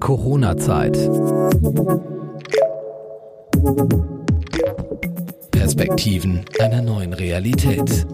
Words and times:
Corona-Zeit. 0.00 0.98
Perspektiven 5.50 6.40
einer 6.58 6.80
neuen 6.80 7.12
Realität. 7.12 8.06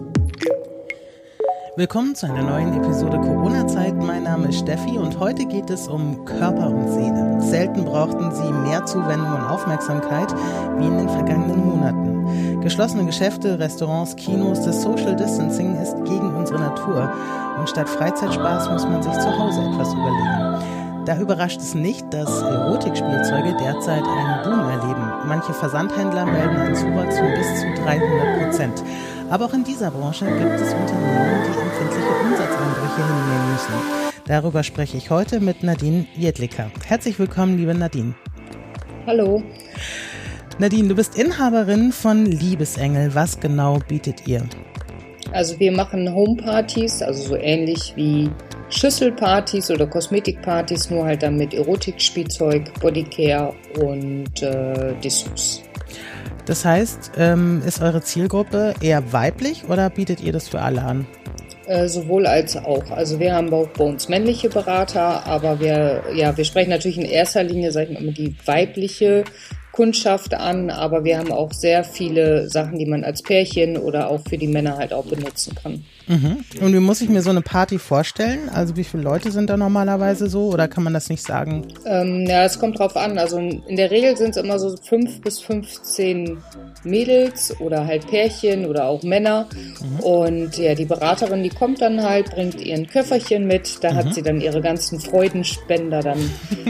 Willkommen 1.77 2.13
zu 2.13 2.25
einer 2.25 2.43
neuen 2.43 2.73
Episode 2.73 3.17
Corona-Zeit. 3.17 3.95
Mein 3.95 4.23
Name 4.23 4.49
ist 4.49 4.59
Steffi 4.59 4.97
und 4.97 5.17
heute 5.19 5.45
geht 5.45 5.69
es 5.69 5.87
um 5.87 6.25
Körper 6.25 6.67
und 6.67 6.91
Seele. 6.91 7.41
Selten 7.41 7.85
brauchten 7.85 8.31
sie 8.35 8.51
mehr 8.51 8.85
Zuwendung 8.85 9.33
und 9.33 9.45
Aufmerksamkeit 9.45 10.35
wie 10.77 10.87
in 10.87 10.97
den 10.97 11.09
vergangenen 11.09 11.65
Monaten. 11.65 12.61
Geschlossene 12.61 13.05
Geschäfte, 13.05 13.59
Restaurants, 13.59 14.15
Kinos, 14.17 14.61
das 14.61 14.81
Social 14.81 15.15
Distancing 15.15 15.81
ist 15.81 15.95
gegen 16.03 16.35
unsere 16.35 16.59
Natur 16.59 17.13
und 17.57 17.69
statt 17.69 17.87
Freizeitspaß 17.87 18.69
muss 18.71 18.83
man 18.83 19.01
sich 19.01 19.13
zu 19.13 19.39
Hause 19.39 19.61
etwas 19.61 19.93
überlegen. 19.93 20.76
Da 21.07 21.17
überrascht 21.17 21.61
es 21.61 21.73
nicht, 21.73 22.13
dass 22.13 22.41
Erotikspielzeuge 22.41 23.55
derzeit 23.57 24.03
einen 24.03 24.43
Boom 24.43 24.69
erleben. 24.69 25.09
Manche 25.25 25.53
Versandhändler 25.53 26.25
melden 26.25 26.57
einen 26.57 26.75
Zuwachs 26.75 27.17
von 27.17 27.33
bis 27.33 27.61
zu 27.61 27.81
300 27.81 28.43
Prozent. 28.43 28.83
Aber 29.29 29.45
auch 29.45 29.53
in 29.53 29.63
dieser 29.63 29.89
Branche 29.89 30.25
gibt 30.25 30.59
es 30.59 30.73
Unternehmen, 30.73 31.43
die 31.45 31.59
empfindliche 31.61 32.09
Umsatzeinbrüche 32.25 33.07
hinnehmen 33.07 33.51
müssen. 33.53 33.73
Darüber 34.25 34.63
spreche 34.63 34.97
ich 34.97 35.09
heute 35.09 35.39
mit 35.39 35.63
Nadine 35.63 36.07
Jedlicker. 36.17 36.71
Herzlich 36.85 37.17
willkommen, 37.17 37.55
liebe 37.55 37.73
Nadine. 37.73 38.13
Hallo. 39.05 39.41
Nadine, 40.59 40.89
du 40.89 40.95
bist 40.95 41.17
Inhaberin 41.17 41.93
von 41.93 42.25
Liebesengel. 42.25 43.15
Was 43.15 43.39
genau 43.39 43.79
bietet 43.87 44.27
ihr? 44.27 44.43
Also 45.31 45.57
wir 45.57 45.71
machen 45.71 46.13
Homepartys, 46.13 47.01
also 47.01 47.29
so 47.29 47.37
ähnlich 47.37 47.93
wie 47.95 48.29
Schüsselpartys 48.69 49.71
oder 49.71 49.87
Kosmetikpartys, 49.87 50.89
nur 50.89 51.05
halt 51.05 51.23
dann 51.23 51.37
mit 51.37 51.53
Erotikspielzeug, 51.53 52.73
Bodycare 52.79 53.53
und 53.79 54.41
äh, 54.41 54.93
Dessous. 55.03 55.63
Das 56.45 56.63
heißt, 56.63 57.11
ähm, 57.17 57.61
ist 57.65 57.81
eure 57.81 58.01
Zielgruppe 58.01 58.73
eher 58.81 59.11
weiblich 59.11 59.65
oder 59.69 59.89
bietet 59.89 60.21
ihr 60.21 60.31
das 60.31 60.47
für 60.47 60.61
alle 60.61 60.81
an? 60.81 61.07
Äh, 61.65 61.89
sowohl 61.89 62.25
als 62.25 62.55
auch. 62.55 62.89
Also 62.91 63.19
wir 63.19 63.33
haben 63.33 63.53
auch 63.53 63.67
bei 63.69 63.83
uns 63.83 64.07
männliche 64.07 64.47
Berater, 64.47 65.25
aber 65.25 65.59
wir, 65.59 66.03
ja, 66.15 66.35
wir 66.37 66.45
sprechen 66.45 66.69
natürlich 66.69 66.97
in 66.97 67.05
erster 67.05 67.43
Linie, 67.43 67.73
sag 67.73 67.89
ich 67.89 67.99
mal, 67.99 68.13
die 68.13 68.35
weibliche 68.45 69.25
Kundschaft 69.73 70.33
an, 70.33 70.69
aber 70.69 71.03
wir 71.03 71.17
haben 71.19 71.31
auch 71.31 71.51
sehr 71.51 71.83
viele 71.83 72.49
Sachen, 72.49 72.79
die 72.79 72.85
man 72.85 73.03
als 73.03 73.21
Pärchen 73.21 73.77
oder 73.77 74.09
auch 74.09 74.21
für 74.27 74.37
die 74.37 74.47
Männer 74.47 74.77
halt 74.77 74.93
auch 74.93 75.05
benutzen 75.05 75.55
kann. 75.61 75.83
Mhm. 76.07 76.43
Und 76.61 76.73
wie 76.73 76.79
muss 76.79 77.01
ich 77.01 77.09
mir 77.09 77.21
so 77.21 77.29
eine 77.29 77.41
Party 77.41 77.79
vorstellen? 77.79 78.49
Also 78.49 78.77
wie 78.77 78.83
viele 78.83 79.03
Leute 79.03 79.31
sind 79.31 79.49
da 79.49 79.57
normalerweise 79.57 80.29
so 80.29 80.47
oder 80.47 80.67
kann 80.67 80.83
man 80.83 80.93
das 80.93 81.09
nicht 81.09 81.23
sagen? 81.23 81.67
Ähm, 81.85 82.25
ja, 82.27 82.45
es 82.45 82.59
kommt 82.59 82.79
drauf 82.79 82.95
an. 82.95 83.17
Also 83.17 83.37
in 83.37 83.75
der 83.75 83.91
Regel 83.91 84.15
sind 84.15 84.31
es 84.31 84.37
immer 84.37 84.57
so 84.57 84.75
fünf 84.77 85.21
bis 85.21 85.39
15 85.39 86.37
Mädels 86.83 87.59
oder 87.59 87.85
halt 87.85 88.07
Pärchen 88.07 88.65
oder 88.65 88.85
auch 88.85 89.03
Männer. 89.03 89.47
Mhm. 89.81 89.99
Und 89.99 90.57
ja, 90.57 90.75
die 90.75 90.85
Beraterin, 90.85 91.43
die 91.43 91.49
kommt 91.49 91.81
dann 91.81 92.01
halt, 92.01 92.31
bringt 92.31 92.61
ihren 92.61 92.87
Köfferchen 92.87 93.45
mit. 93.45 93.83
Da 93.83 93.91
mhm. 93.91 93.95
hat 93.97 94.13
sie 94.13 94.21
dann 94.21 94.39
ihre 94.39 94.61
ganzen 94.61 94.99
Freudenspender 94.99 96.01
dann 96.01 96.29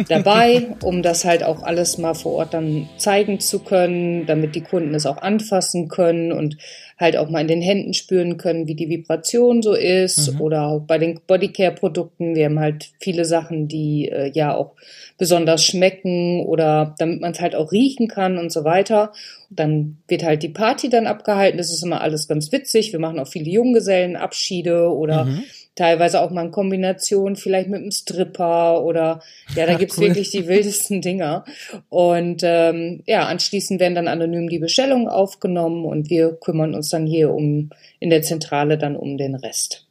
dabei, 0.10 0.76
um 0.84 1.04
das 1.04 1.26
halt 1.26 1.44
auch 1.44 1.62
alles 1.62 1.98
mal 1.98 2.16
vor 2.16 2.34
Ort 2.34 2.54
dann 2.54 2.90
zeigen 2.98 3.40
zu 3.40 3.60
können, 3.60 4.26
damit 4.26 4.56
die 4.56 4.62
Kunden 4.62 4.96
es 4.96 5.06
auch 5.06 5.18
anfassen 5.18 5.90
können 5.90 6.32
und 6.32 6.58
halt 7.00 7.16
auch 7.16 7.30
mal 7.30 7.42
in 7.42 7.48
den 7.48 7.62
Händen 7.62 7.94
spüren 7.94 8.38
können, 8.38 8.68
wie 8.68 8.76
die 8.76 8.90
Vibration 8.90 9.62
so 9.62 9.74
ist 9.74 10.34
mhm. 10.34 10.42
oder 10.42 10.68
auch 10.68 10.82
bei 10.82 10.98
den 10.98 11.20
Bodycare-Produkten. 11.28 12.36
Wir 12.36 12.46
haben 12.46 12.60
halt 12.60 12.90
viele 13.00 13.24
Sachen, 13.24 13.68
die 13.68 14.10
äh, 14.10 14.32
ja 14.34 14.56
auch 14.56 14.74
besonders 15.18 15.64
schmecken 15.64 16.46
oder 16.46 16.96
damit 16.98 17.22
man 17.22 17.32
es 17.32 17.40
halt 17.40 17.56
auch 17.56 17.72
riechen 17.72 18.08
kann 18.08 18.38
und 18.38 18.52
so 18.52 18.64
weiter. 18.64 19.12
Dann 19.50 19.98
wird 20.08 20.24
halt 20.24 20.42
die 20.42 20.50
Party 20.50 20.90
dann 20.90 21.08
abgehalten. 21.08 21.58
Das 21.58 21.72
ist 21.72 21.84
immer 21.84 22.02
alles 22.02 22.28
ganz 22.28 22.52
witzig. 22.52 22.92
Wir 22.92 23.00
machen 23.00 23.20
auch 23.20 23.28
viele 23.28 23.50
Junggesellenabschiede 23.50 24.92
oder 24.92 25.26
mhm 25.26 25.44
teilweise 25.78 26.20
auch 26.20 26.32
mal 26.32 26.46
in 26.46 26.52
Kombination 26.52 27.38
vielleicht 27.38 27.70
mit 27.70 27.82
einem 27.82 27.92
Stripper 27.92 28.84
oder 28.84 29.22
ja, 29.56 29.66
da 29.66 29.76
gibt's 29.76 29.98
cool. 29.98 30.08
wirklich 30.08 30.32
die 30.32 30.48
wildesten 30.48 31.02
Dinger. 31.02 31.46
Und 31.88 32.42
ähm, 32.44 33.04
ja, 33.06 33.28
anschließend 33.28 33.80
werden 33.80 33.96
dann 33.96 34.10
anonym 34.10 34.50
die 34.50 34.60
Bestellungen 34.60 35.08
aufgenommen 35.08 35.86
und 35.86 36.10
wir 36.10 36.34
kümmern 36.34 36.76
uns 36.76 36.90
dann 36.90 37.06
hier 37.06 37.32
um 37.32 37.70
in 38.00 38.10
der 38.10 38.24
Zentrale 38.24 38.78
dann 38.78 38.98
um 38.98 39.18
den 39.18 39.36
Rest. 39.36 39.86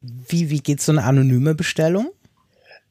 Wie, 0.00 0.50
wie 0.50 0.60
geht 0.60 0.80
so 0.80 0.92
eine 0.92 1.02
anonyme 1.02 1.54
Bestellung? 1.54 2.08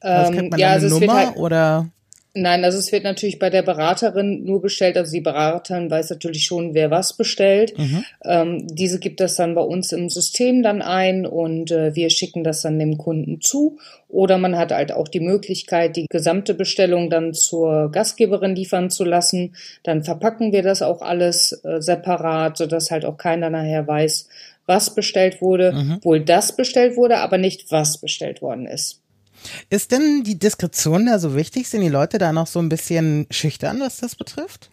Man 0.04 0.60
ja, 0.60 0.72
eine 0.72 0.84
also 0.84 1.00
Nummer 1.00 1.28
halt, 1.28 1.38
oder? 1.38 1.90
Nein, 2.36 2.66
also 2.66 2.80
es 2.80 2.92
wird 2.92 3.04
natürlich 3.04 3.38
bei 3.38 3.52
der 3.52 3.62
Beraterin 3.62 4.44
nur 4.44 4.60
bestellt. 4.60 4.98
Also 4.98 5.12
die 5.12 5.22
Beraterin 5.22 5.92
weiß 5.92 6.10
natürlich 6.10 6.46
schon, 6.46 6.74
wer 6.74 6.90
was 6.90 7.16
bestellt. 7.16 7.78
Mhm. 7.78 8.04
Ähm, 8.26 8.68
diese 8.72 8.98
gibt 8.98 9.20
das 9.20 9.36
dann 9.36 9.54
bei 9.54 9.62
uns 9.62 9.92
im 9.92 10.10
System 10.10 10.64
dann 10.64 10.82
ein 10.82 11.28
und 11.28 11.70
äh, 11.70 11.94
wir 11.96 12.10
schicken 12.10 12.44
das 12.44 12.64
dann 12.64 12.80
dem 12.80 12.98
Kunden 12.98 13.40
zu. 13.40 13.78
Oder 14.10 14.40
man 14.40 14.58
hat 14.58 14.72
halt 14.72 14.92
auch 14.92 15.08
die 15.08 15.20
Möglichkeit, 15.20 15.96
die 15.96 16.08
gesamte 16.10 16.56
Bestellung 16.56 17.12
dann 17.12 17.36
zur 17.36 17.92
Gastgeberin 17.92 18.56
liefern 18.56 18.90
zu 18.90 19.04
lassen. 19.04 19.56
Dann 19.84 20.04
verpacken 20.04 20.52
wir 20.52 20.64
das 20.64 20.82
auch 20.82 21.04
alles 21.04 21.62
äh, 21.64 21.82
separat, 21.82 22.58
sodass 22.58 22.90
halt 22.90 23.06
auch 23.06 23.18
keiner 23.18 23.52
nachher 23.52 23.88
weiß, 23.88 24.28
was 24.66 24.96
bestellt 24.96 25.40
wurde. 25.40 25.72
Mhm. 25.72 26.00
Wohl 26.02 26.20
das 26.20 26.56
bestellt 26.56 26.98
wurde, 26.98 27.18
aber 27.18 27.38
nicht 27.38 27.72
was 27.72 28.00
bestellt 28.00 28.42
worden 28.42 28.66
ist. 28.66 29.03
Ist 29.70 29.92
denn 29.92 30.24
die 30.24 30.40
Diskretion 30.40 31.06
da 31.06 31.20
so 31.20 31.36
wichtig? 31.36 31.68
Sind 31.68 31.82
die 31.82 31.90
Leute 31.90 32.18
da 32.18 32.32
noch 32.32 32.48
so 32.48 32.60
ein 32.60 32.70
bisschen 32.70 33.28
schüchtern, 33.30 33.80
was 33.80 33.98
das 33.98 34.16
betrifft? 34.16 34.70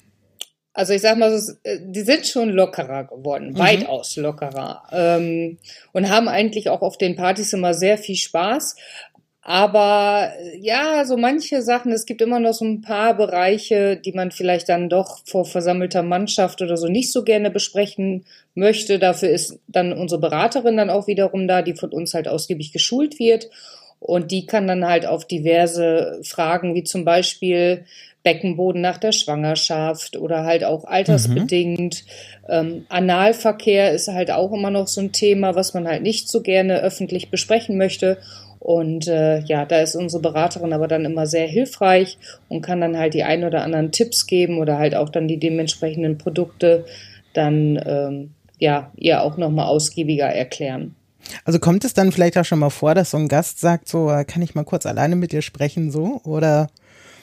Also 0.72 0.92
ich 0.92 1.02
sag 1.02 1.18
mal, 1.18 1.32
äh, 1.64 1.78
die 1.82 2.02
sind 2.02 2.26
schon 2.26 2.50
lockerer 2.50 3.04
geworden, 3.04 3.50
mhm. 3.50 3.58
weitaus 3.58 4.16
lockerer 4.16 4.82
ähm, 4.92 5.58
und 5.92 6.08
haben 6.08 6.28
eigentlich 6.28 6.70
auch 6.70 6.82
auf 6.82 6.96
den 6.96 7.16
Partys 7.16 7.52
immer 7.52 7.74
sehr 7.74 7.98
viel 7.98 8.16
Spaß. 8.16 8.76
Aber 9.42 10.32
äh, 10.38 10.58
ja, 10.58 11.04
so 11.04 11.16
manche 11.16 11.62
Sachen, 11.62 11.90
es 11.90 12.06
gibt 12.06 12.22
immer 12.22 12.38
noch 12.38 12.52
so 12.52 12.64
ein 12.64 12.82
paar 12.82 13.14
Bereiche, 13.14 13.96
die 13.96 14.12
man 14.12 14.30
vielleicht 14.30 14.68
dann 14.68 14.88
doch 14.88 15.18
vor 15.26 15.44
versammelter 15.44 16.04
Mannschaft 16.04 16.62
oder 16.62 16.76
so 16.76 16.86
nicht 16.86 17.10
so 17.10 17.24
gerne 17.24 17.50
besprechen 17.50 18.24
möchte. 18.54 19.00
Dafür 19.00 19.30
ist 19.30 19.58
dann 19.66 19.92
unsere 19.92 20.20
Beraterin 20.20 20.76
dann 20.76 20.90
auch 20.90 21.08
wiederum 21.08 21.48
da, 21.48 21.62
die 21.62 21.74
von 21.74 21.90
uns 21.90 22.14
halt 22.14 22.28
ausgiebig 22.28 22.72
geschult 22.72 23.18
wird 23.18 23.50
und 24.00 24.30
die 24.30 24.46
kann 24.46 24.66
dann 24.66 24.86
halt 24.86 25.06
auf 25.06 25.26
diverse 25.26 26.20
Fragen, 26.24 26.74
wie 26.74 26.84
zum 26.84 27.04
Beispiel 27.04 27.84
Beckenboden 28.22 28.80
nach 28.80 28.98
der 28.98 29.12
Schwangerschaft 29.12 30.16
oder 30.16 30.44
halt 30.44 30.64
auch 30.64 30.84
altersbedingt. 30.84 32.04
Mhm. 32.04 32.48
Ähm, 32.48 32.86
Analverkehr 32.88 33.92
ist 33.92 34.08
halt 34.08 34.30
auch 34.30 34.52
immer 34.52 34.70
noch 34.70 34.88
so 34.88 35.00
ein 35.00 35.12
Thema, 35.12 35.54
was 35.54 35.74
man 35.74 35.86
halt 35.86 36.02
nicht 36.02 36.28
so 36.28 36.42
gerne 36.42 36.80
öffentlich 36.80 37.30
besprechen 37.30 37.78
möchte. 37.78 38.18
Und 38.58 39.08
äh, 39.08 39.40
ja, 39.40 39.64
da 39.64 39.80
ist 39.80 39.94
unsere 39.94 40.20
Beraterin 40.20 40.74
aber 40.74 40.86
dann 40.86 41.06
immer 41.06 41.26
sehr 41.26 41.46
hilfreich 41.46 42.18
und 42.48 42.60
kann 42.60 42.82
dann 42.82 42.98
halt 42.98 43.14
die 43.14 43.22
ein 43.22 43.44
oder 43.44 43.62
anderen 43.62 43.90
Tipps 43.90 44.26
geben 44.26 44.58
oder 44.58 44.76
halt 44.76 44.94
auch 44.94 45.08
dann 45.08 45.28
die 45.28 45.38
dementsprechenden 45.38 46.18
Produkte 46.18 46.84
dann 47.32 47.80
ähm, 47.86 48.30
ja 48.58 48.92
ihr 48.96 49.22
auch 49.22 49.38
nochmal 49.38 49.66
ausgiebiger 49.66 50.26
erklären. 50.26 50.94
Also 51.44 51.58
kommt 51.58 51.84
es 51.84 51.94
dann 51.94 52.12
vielleicht 52.12 52.38
auch 52.38 52.44
schon 52.44 52.58
mal 52.58 52.70
vor, 52.70 52.94
dass 52.94 53.10
so 53.10 53.16
ein 53.16 53.28
Gast 53.28 53.60
sagt, 53.60 53.88
so 53.88 54.10
äh, 54.10 54.24
kann 54.24 54.42
ich 54.42 54.54
mal 54.54 54.64
kurz 54.64 54.86
alleine 54.86 55.16
mit 55.16 55.32
dir 55.32 55.42
sprechen, 55.42 55.90
so 55.90 56.20
oder? 56.24 56.68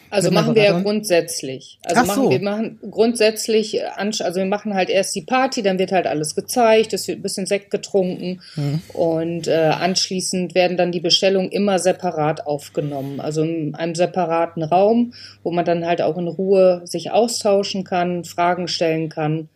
Also 0.10 0.32
machen 0.32 0.56
wir 0.56 0.64
ja 0.64 0.80
grundsätzlich. 0.80 1.80
Also 1.84 2.02
Ach 2.02 2.08
machen 2.08 2.24
so. 2.24 2.30
wir 2.30 2.42
machen 2.42 2.80
grundsätzlich, 2.90 3.80
äh, 3.80 3.90
also 3.98 4.36
wir 4.36 4.46
machen 4.46 4.74
halt 4.74 4.90
erst 4.90 5.16
die 5.16 5.22
Party, 5.22 5.62
dann 5.62 5.80
wird 5.80 5.92
halt 5.92 6.08
alles 6.08 6.36
gezeigt, 6.36 6.94
es 6.94 7.08
wird 7.08 7.20
ein 7.20 7.22
bisschen 7.22 7.46
Sekt 7.46 7.72
getrunken 7.72 8.42
hm. 8.56 8.82
und 8.94 9.48
äh, 9.48 9.72
anschließend 9.80 10.56
werden 10.56 10.78
dann 10.78 10.92
die 10.92 11.02
Bestellungen 11.02 11.52
immer 11.52 11.80
separat 11.80 12.48
aufgenommen. 12.48 13.20
Also 13.20 13.44
in 13.44 13.76
einem 13.76 13.96
separaten 13.96 14.64
Raum, 14.64 15.14
wo 15.44 15.52
man 15.52 15.66
dann 15.66 15.86
halt 15.86 16.02
auch 16.02 16.18
in 16.18 16.28
Ruhe 16.28 16.82
sich 16.86 17.12
austauschen 17.12 17.84
kann, 17.84 18.24
Fragen 18.24 18.68
stellen 18.68 19.10
kann. 19.10 19.50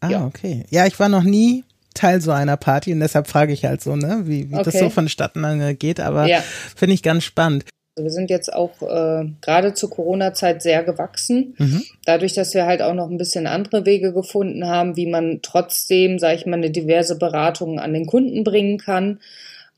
Ah, 0.00 0.10
ja. 0.10 0.26
okay. 0.26 0.64
Ja, 0.70 0.86
ich 0.86 0.98
war 0.98 1.08
noch 1.08 1.22
nie 1.22 1.64
Teil 1.94 2.20
so 2.20 2.32
einer 2.32 2.56
Party 2.56 2.92
und 2.92 3.00
deshalb 3.00 3.28
frage 3.28 3.52
ich 3.52 3.64
halt 3.64 3.80
so, 3.80 3.96
ne, 3.96 4.22
wie, 4.24 4.50
wie 4.50 4.54
okay. 4.54 4.64
das 4.64 4.78
so 4.78 4.90
vonstatten 4.90 5.78
geht, 5.78 6.00
aber 6.00 6.26
ja. 6.26 6.42
finde 6.76 6.94
ich 6.94 7.02
ganz 7.02 7.24
spannend. 7.24 7.64
Wir 7.96 8.10
sind 8.10 8.28
jetzt 8.28 8.52
auch 8.52 8.82
äh, 8.82 9.24
gerade 9.40 9.72
zur 9.74 9.88
Corona-Zeit 9.88 10.62
sehr 10.62 10.82
gewachsen. 10.82 11.54
Mhm. 11.58 11.84
Dadurch, 12.04 12.32
dass 12.32 12.52
wir 12.52 12.66
halt 12.66 12.82
auch 12.82 12.94
noch 12.94 13.08
ein 13.08 13.18
bisschen 13.18 13.46
andere 13.46 13.86
Wege 13.86 14.12
gefunden 14.12 14.66
haben, 14.66 14.96
wie 14.96 15.06
man 15.06 15.38
trotzdem, 15.42 16.18
sage 16.18 16.34
ich 16.34 16.46
mal, 16.46 16.56
eine 16.56 16.72
diverse 16.72 17.16
Beratung 17.16 17.78
an 17.78 17.92
den 17.92 18.06
Kunden 18.06 18.42
bringen 18.42 18.78
kann. 18.78 19.20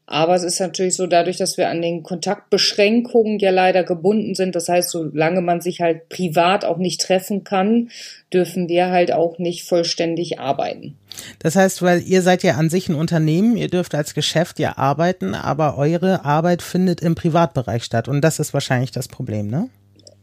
Aber 0.07 0.37
es 0.37 0.45
ist 0.45 0.61
natürlich 0.61 0.95
so, 0.95 1.07
dadurch, 1.07 1.37
dass 1.37 1.59
wir 1.59 1.69
an 1.69 1.83
den 1.83 2.05
Kontaktbeschränkungen 2.05 3.41
ja 3.41 3.51
leider 3.51 3.83
gebunden 3.83 4.35
sind, 4.37 4.55
das 4.55 4.69
heißt, 4.69 4.89
solange 4.89 5.41
man 5.41 5.61
sich 5.61 5.81
halt 5.81 6.09
privat 6.09 6.65
auch 6.65 6.79
nicht 6.79 7.01
treffen 7.01 7.43
kann, 7.43 7.91
dürfen 8.33 8.69
wir 8.69 8.91
halt 8.91 9.13
auch 9.13 9.39
nicht 9.39 9.65
vollständig 9.65 10.39
arbeiten. 10.39 10.97
Das 11.39 11.57
heißt, 11.57 11.83
weil 11.83 12.03
ihr 12.03 12.23
seid 12.23 12.43
ja 12.43 12.55
an 12.55 12.71
sich 12.71 12.89
ein 12.89 12.95
Unternehmen, 12.95 13.57
ihr 13.57 13.69
dürft 13.69 13.95
als 13.95 14.15
Geschäft 14.15 14.59
ja 14.59 14.77
arbeiten, 14.77 15.35
aber 15.35 15.77
eure 15.79 16.25
Arbeit 16.25 16.63
findet 16.63 17.01
im 17.01 17.15
Privatbereich 17.15 17.85
statt 17.85 18.09
und 18.09 18.21
das 18.23 18.39
ist 18.39 18.55
wahrscheinlich 18.55 18.91
das 18.91 19.09
Problem, 19.09 19.49
ne? 19.49 19.69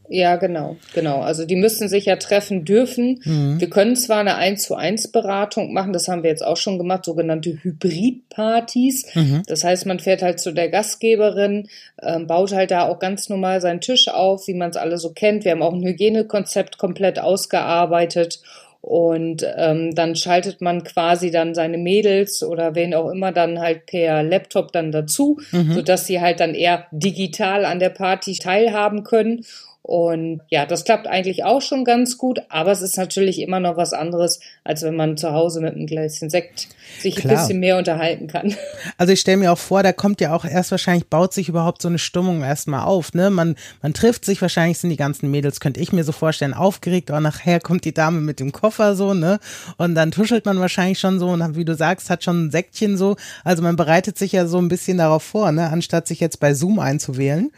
Ja, 0.10 0.36
genau, 0.36 0.76
genau. 0.94 1.22
Also 1.22 1.46
die 1.46 1.56
müssen 1.56 1.88
sich 1.88 2.06
ja 2.06 2.18
treffen 2.18 2.66
dürfen. 2.66 3.22
Mhm. 3.24 3.60
Wir 3.60 3.70
können 3.70 3.96
zwar 3.96 4.20
eine 4.20 4.36
1 4.36 4.62
zu 4.64 4.76
1 4.76 5.12
Beratung 5.12 5.74
machen, 5.74 5.94
das 5.94 6.08
haben 6.08 6.24
wir 6.24 6.30
jetzt 6.30 6.46
auch 6.46 6.58
schon 6.58 6.78
gemacht, 6.78 7.06
sogenannte 7.06 7.58
Hybridpartys. 7.64 9.16
Mhm. 9.16 9.44
Das 9.48 9.64
heißt, 9.64 9.86
man 9.86 10.00
fährt 10.00 10.22
halt 10.22 10.40
zu 10.40 10.52
der 10.52 10.70
Gastgeberin, 10.70 11.68
ähm, 12.02 12.28
baut 12.28 12.52
halt 12.52 12.72
da 12.72 12.88
auch 12.88 13.00
ganz 13.00 13.30
normal 13.30 13.62
seinen 13.62 13.82
Tisch 13.82 14.08
auf, 14.10 14.48
wie 14.48 14.54
man 14.54 14.70
es 14.70 14.78
alle 14.78 14.98
so 14.98 15.14
kennt. 15.14 15.46
Wir 15.46 15.54
haben 15.54 15.64
auch 15.64 15.74
ein 15.74 15.84
Hygienekonzept 15.84 16.78
komplett 16.78 17.18
ausgearbeitet 17.18 18.42
und 18.84 19.48
ähm, 19.56 19.96
dann 19.96 20.14
schaltet 20.14 20.60
man 20.60 20.84
quasi 20.84 21.32
dann 21.32 21.56
seine 21.56 21.78
Mädels 21.78 22.44
oder 22.44 22.76
wen 22.76 22.94
auch 22.94 23.10
immer 23.10 23.32
dann 23.32 23.62
halt 23.62 23.86
per 23.86 24.24
Laptop 24.24 24.74
dann 24.74 24.92
dazu, 24.92 25.40
mhm. 25.54 25.72
sodass 25.72 26.06
sie 26.06 26.20
halt 26.20 26.42
dann 26.42 26.54
eher 26.54 26.88
digital 26.92 27.64
an 27.64 27.80
der 27.80 27.92
Party 27.92 28.34
teilhaben 28.34 29.06
können. 29.06 29.46
Und 29.86 30.40
ja, 30.48 30.66
das 30.66 30.86
klappt 30.86 31.08
eigentlich 31.08 31.44
auch 31.44 31.62
schon 31.62 31.84
ganz 31.84 32.18
gut, 32.18 32.42
aber 32.48 32.72
es 32.72 32.82
ist 32.82 32.96
natürlich 32.98 33.42
immer 33.42 33.60
noch 33.60 33.76
was 33.76 33.92
anderes, 33.92 34.40
als 34.64 34.82
wenn 34.82 34.96
man 34.96 35.18
zu 35.18 35.34
Hause 35.34 35.60
mit 35.60 35.76
einem 35.76 35.88
Gläschen 35.88 36.30
Sekt 36.30 36.70
sich 37.00 37.18
Klar. 37.18 37.34
ein 37.34 37.40
bisschen 37.40 37.60
mehr 37.60 37.78
unterhalten 37.78 38.28
kann. 38.28 38.56
Also 38.98 39.12
ich 39.12 39.20
stelle 39.20 39.38
mir 39.38 39.52
auch 39.52 39.58
vor, 39.58 39.82
da 39.82 39.92
kommt 39.92 40.22
ja 40.22 40.36
auch 40.36 40.46
erst 40.46 40.72
wahrscheinlich, 40.72 41.08
baut 41.08 41.34
sich 41.34 41.50
überhaupt 41.50 41.82
so 41.82 41.88
eine 41.88 42.00
Stimmung 42.00 42.44
erstmal 42.44 42.86
auf, 42.86 43.14
ne? 43.14 43.30
Man, 43.30 43.56
man 43.82 43.94
trifft 43.94 44.24
sich, 44.24 44.42
wahrscheinlich 44.42 44.78
sind 44.78 44.92
die 44.92 44.98
ganzen 44.98 45.32
Mädels, 45.32 45.60
könnte 45.60 45.80
ich 45.80 45.92
mir 45.92 46.04
so 46.04 46.12
vorstellen, 46.12 46.54
aufgeregt, 46.54 47.12
auch 47.12 47.20
nachher 47.20 47.60
kommt 47.60 47.86
die 47.86 47.94
Dame 47.94 48.22
mit 48.22 48.40
dem 48.40 48.52
Koffer 48.52 48.96
so, 48.96 49.14
ne? 49.14 49.40
Und 49.78 49.96
dann 49.96 50.12
tuschelt 50.12 50.46
man 50.46 50.60
wahrscheinlich 50.60 51.00
schon 51.00 51.20
so 51.20 51.30
und 51.30 51.56
wie 51.56 51.66
du 51.66 51.76
sagst, 51.76 52.10
hat 52.10 52.24
schon 52.24 52.46
ein 52.46 52.52
Säckchen 52.52 52.98
so. 52.98 53.16
Also 53.44 53.64
man 53.64 53.76
bereitet 53.76 54.18
sich 54.18 54.32
ja 54.32 54.46
so 54.46 54.60
ein 54.60 54.70
bisschen 54.70 54.98
darauf 54.98 55.24
vor, 55.24 55.52
ne? 55.52 55.70
Anstatt 55.70 56.08
sich 56.08 56.20
jetzt 56.20 56.40
bei 56.40 56.54
Zoom 56.54 56.80
einzuwählen 56.80 57.52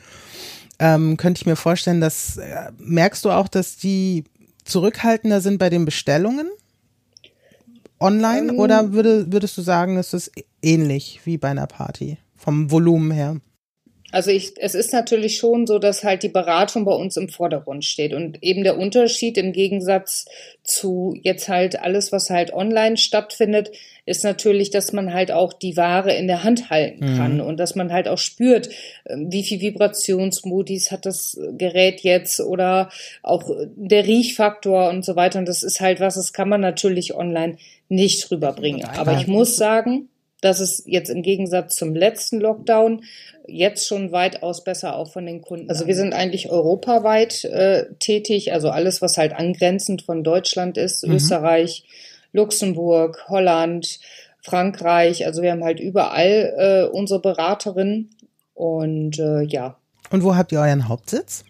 ähm, 0.80 1.18
könnte 1.18 1.40
ich 1.40 1.46
mir 1.46 1.56
vorstellen, 1.56 2.02
dass 2.02 2.38
äh, 2.38 2.72
merkst 2.78 3.24
du 3.26 3.32
auch, 3.32 3.48
dass 3.48 3.78
die 3.78 4.26
zurückhaltender 4.64 5.42
sind 5.42 5.58
bei 5.58 5.70
den 5.70 5.86
Bestellungen? 5.86 6.50
Online? 8.00 8.52
Ähm, 8.52 8.60
oder 8.60 8.94
würde, 8.94 9.32
würdest 9.32 9.58
du 9.58 9.62
sagen, 9.62 9.98
ist 9.98 10.14
es 10.14 10.32
ähnlich 10.62 11.22
wie 11.24 11.38
bei 11.38 11.50
einer 11.50 11.68
Party 11.68 12.18
vom 12.36 12.72
Volumen 12.72 13.12
her? 13.12 13.38
Also 14.16 14.32
ich, 14.32 14.54
es 14.60 14.76
ist 14.76 14.94
natürlich 14.94 15.36
schon 15.36 15.68
so, 15.68 15.78
dass 15.78 16.06
halt 16.06 16.24
die 16.24 16.30
Beratung 16.30 16.86
bei 16.86 16.94
uns 16.94 17.18
im 17.18 17.28
Vordergrund 17.28 17.84
steht 17.84 18.14
und 18.14 18.42
eben 18.42 18.64
der 18.64 18.78
Unterschied 18.78 19.38
im 19.38 19.52
Gegensatz 19.52 20.24
zu 20.64 21.18
jetzt 21.22 21.50
halt 21.50 21.82
alles, 21.82 22.14
was 22.14 22.30
halt 22.30 22.54
online 22.54 22.96
stattfindet, 22.96 23.72
ist 24.06 24.24
natürlich, 24.24 24.70
dass 24.70 24.94
man 24.94 25.14
halt 25.14 25.34
auch 25.34 25.52
die 25.52 25.76
Ware 25.76 26.14
in 26.14 26.28
der 26.28 26.46
Hand 26.46 26.70
halten 26.70 27.12
mhm. 27.12 27.18
kann 27.18 27.34
mhm. 27.36 27.42
und 27.42 27.58
dass 27.58 27.76
man 27.76 27.92
halt 27.92 28.08
auch 28.08 28.18
spürt, 28.18 28.70
ähm, 29.06 29.34
wie 29.34 29.44
viel 29.44 29.60
Vibrationsmodis 29.60 30.92
hat 30.92 31.06
das 31.06 31.38
Gerät 31.58 32.00
jetzt 32.00 32.40
oder 32.40 32.92
auch 33.22 33.44
der 33.76 34.08
Riechfaktor 34.08 34.88
und 34.92 35.04
so 35.04 35.18
weiter. 35.18 35.40
Und 35.40 35.50
das 35.50 35.62
ist 35.62 35.82
halt 35.82 36.00
was, 36.00 36.16
das 36.16 36.32
kann 36.32 36.48
man 36.48 36.62
natürlich 36.62 37.16
online 37.16 37.58
nicht 37.90 38.32
rüberbringen. 38.32 38.86
Aber 38.86 39.20
ich 39.20 39.28
muss 39.28 39.58
sagen, 39.58 40.08
dass 40.42 40.60
es 40.60 40.84
jetzt 40.86 41.10
im 41.10 41.22
Gegensatz 41.22 41.76
zum 41.76 41.96
letzten 41.96 42.40
Lockdown 42.40 43.04
jetzt 43.48 43.88
schon 43.88 44.12
weitaus 44.12 44.64
besser 44.64 44.96
auch 44.96 45.12
von 45.12 45.26
den 45.26 45.42
Kunden. 45.42 45.70
Also 45.70 45.88
wir 45.88 45.96
sind 45.96 46.14
eigentlich 46.14 46.50
europaweit 46.50 47.44
äh, 47.46 47.86
tätig, 48.00 48.54
also 48.54 48.70
alles, 48.70 49.02
was 49.02 49.18
halt 49.18 49.34
angrenzend 49.34 50.02
von 50.02 50.24
Deutschland 50.24 50.78
ist, 50.78 51.06
mhm. 51.06 51.16
Österreich, 51.16 51.86
Luxemburg, 52.32 53.26
Holland, 53.28 54.00
Frankreich. 54.42 55.26
Also 55.26 55.42
wir 55.42 55.52
haben 55.52 55.64
halt 55.64 55.80
überall 55.80 56.54
äh, 56.58 56.96
unsere 56.96 57.22
Beraterin 57.22 58.10
und 58.54 59.20
äh, 59.20 59.42
ja. 59.42 59.78
Und 60.12 60.24
wo 60.24 60.36
habt 60.36 60.52
ihr 60.52 60.60
euren 60.60 60.88
Hauptsitz? 60.88 61.44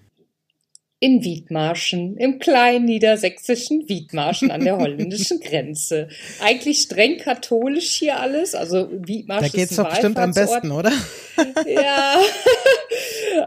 In 1.05 1.23
Wiedmarschen, 1.23 2.17
im 2.17 2.39
kleinen 2.39 2.85
niedersächsischen 2.85 3.87
Wiedmarschen 3.87 4.49
an 4.49 4.63
der 4.63 4.77
holländischen 4.79 5.39
Grenze. 5.39 6.07
Eigentlich 6.41 6.79
streng 6.79 7.19
katholisch 7.19 7.91
hier 7.91 8.19
alles, 8.19 8.55
also 8.55 8.89
Wiedmarschen 8.91 9.51
Da 9.51 9.55
geht's 9.55 9.75
doch 9.75 9.87
bestimmt 9.87 10.17
am 10.17 10.33
besten, 10.33 10.71
oder? 10.71 10.91
ja, 11.67 12.19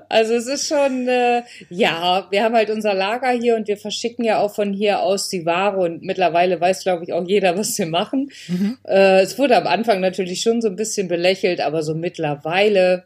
also 0.09 0.35
es 0.35 0.47
ist 0.47 0.69
schon, 0.69 1.09
äh, 1.09 1.43
ja, 1.69 2.29
wir 2.31 2.45
haben 2.45 2.55
halt 2.55 2.71
unser 2.71 2.95
Lager 2.95 3.31
hier 3.31 3.57
und 3.57 3.67
wir 3.67 3.77
verschicken 3.77 4.25
ja 4.25 4.39
auch 4.39 4.55
von 4.55 4.73
hier 4.73 5.01
aus 5.01 5.29
die 5.29 5.45
Ware 5.45 5.79
und 5.79 6.03
mittlerweile 6.03 6.61
weiß, 6.61 6.85
glaube 6.85 7.03
ich, 7.03 7.13
auch 7.13 7.27
jeder, 7.27 7.59
was 7.59 7.77
wir 7.77 7.87
machen. 7.87 8.31
Mhm. 8.47 8.79
Äh, 8.87 9.23
es 9.23 9.37
wurde 9.37 9.57
am 9.57 9.67
Anfang 9.67 9.99
natürlich 9.99 10.43
schon 10.43 10.61
so 10.61 10.69
ein 10.69 10.77
bisschen 10.77 11.09
belächelt, 11.09 11.61
aber 11.61 11.83
so 11.83 11.97
mittlerweile 11.97 13.03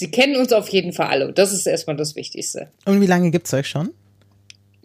Sie 0.00 0.10
kennen 0.10 0.36
uns 0.36 0.50
auf 0.54 0.70
jeden 0.70 0.94
Fall 0.94 1.08
alle. 1.08 1.30
Das 1.30 1.52
ist 1.52 1.66
erstmal 1.66 1.94
das 1.94 2.16
Wichtigste. 2.16 2.68
Und 2.86 3.02
wie 3.02 3.06
lange 3.06 3.30
gibt 3.30 3.46
es 3.46 3.52
euch 3.52 3.68
schon? 3.68 3.90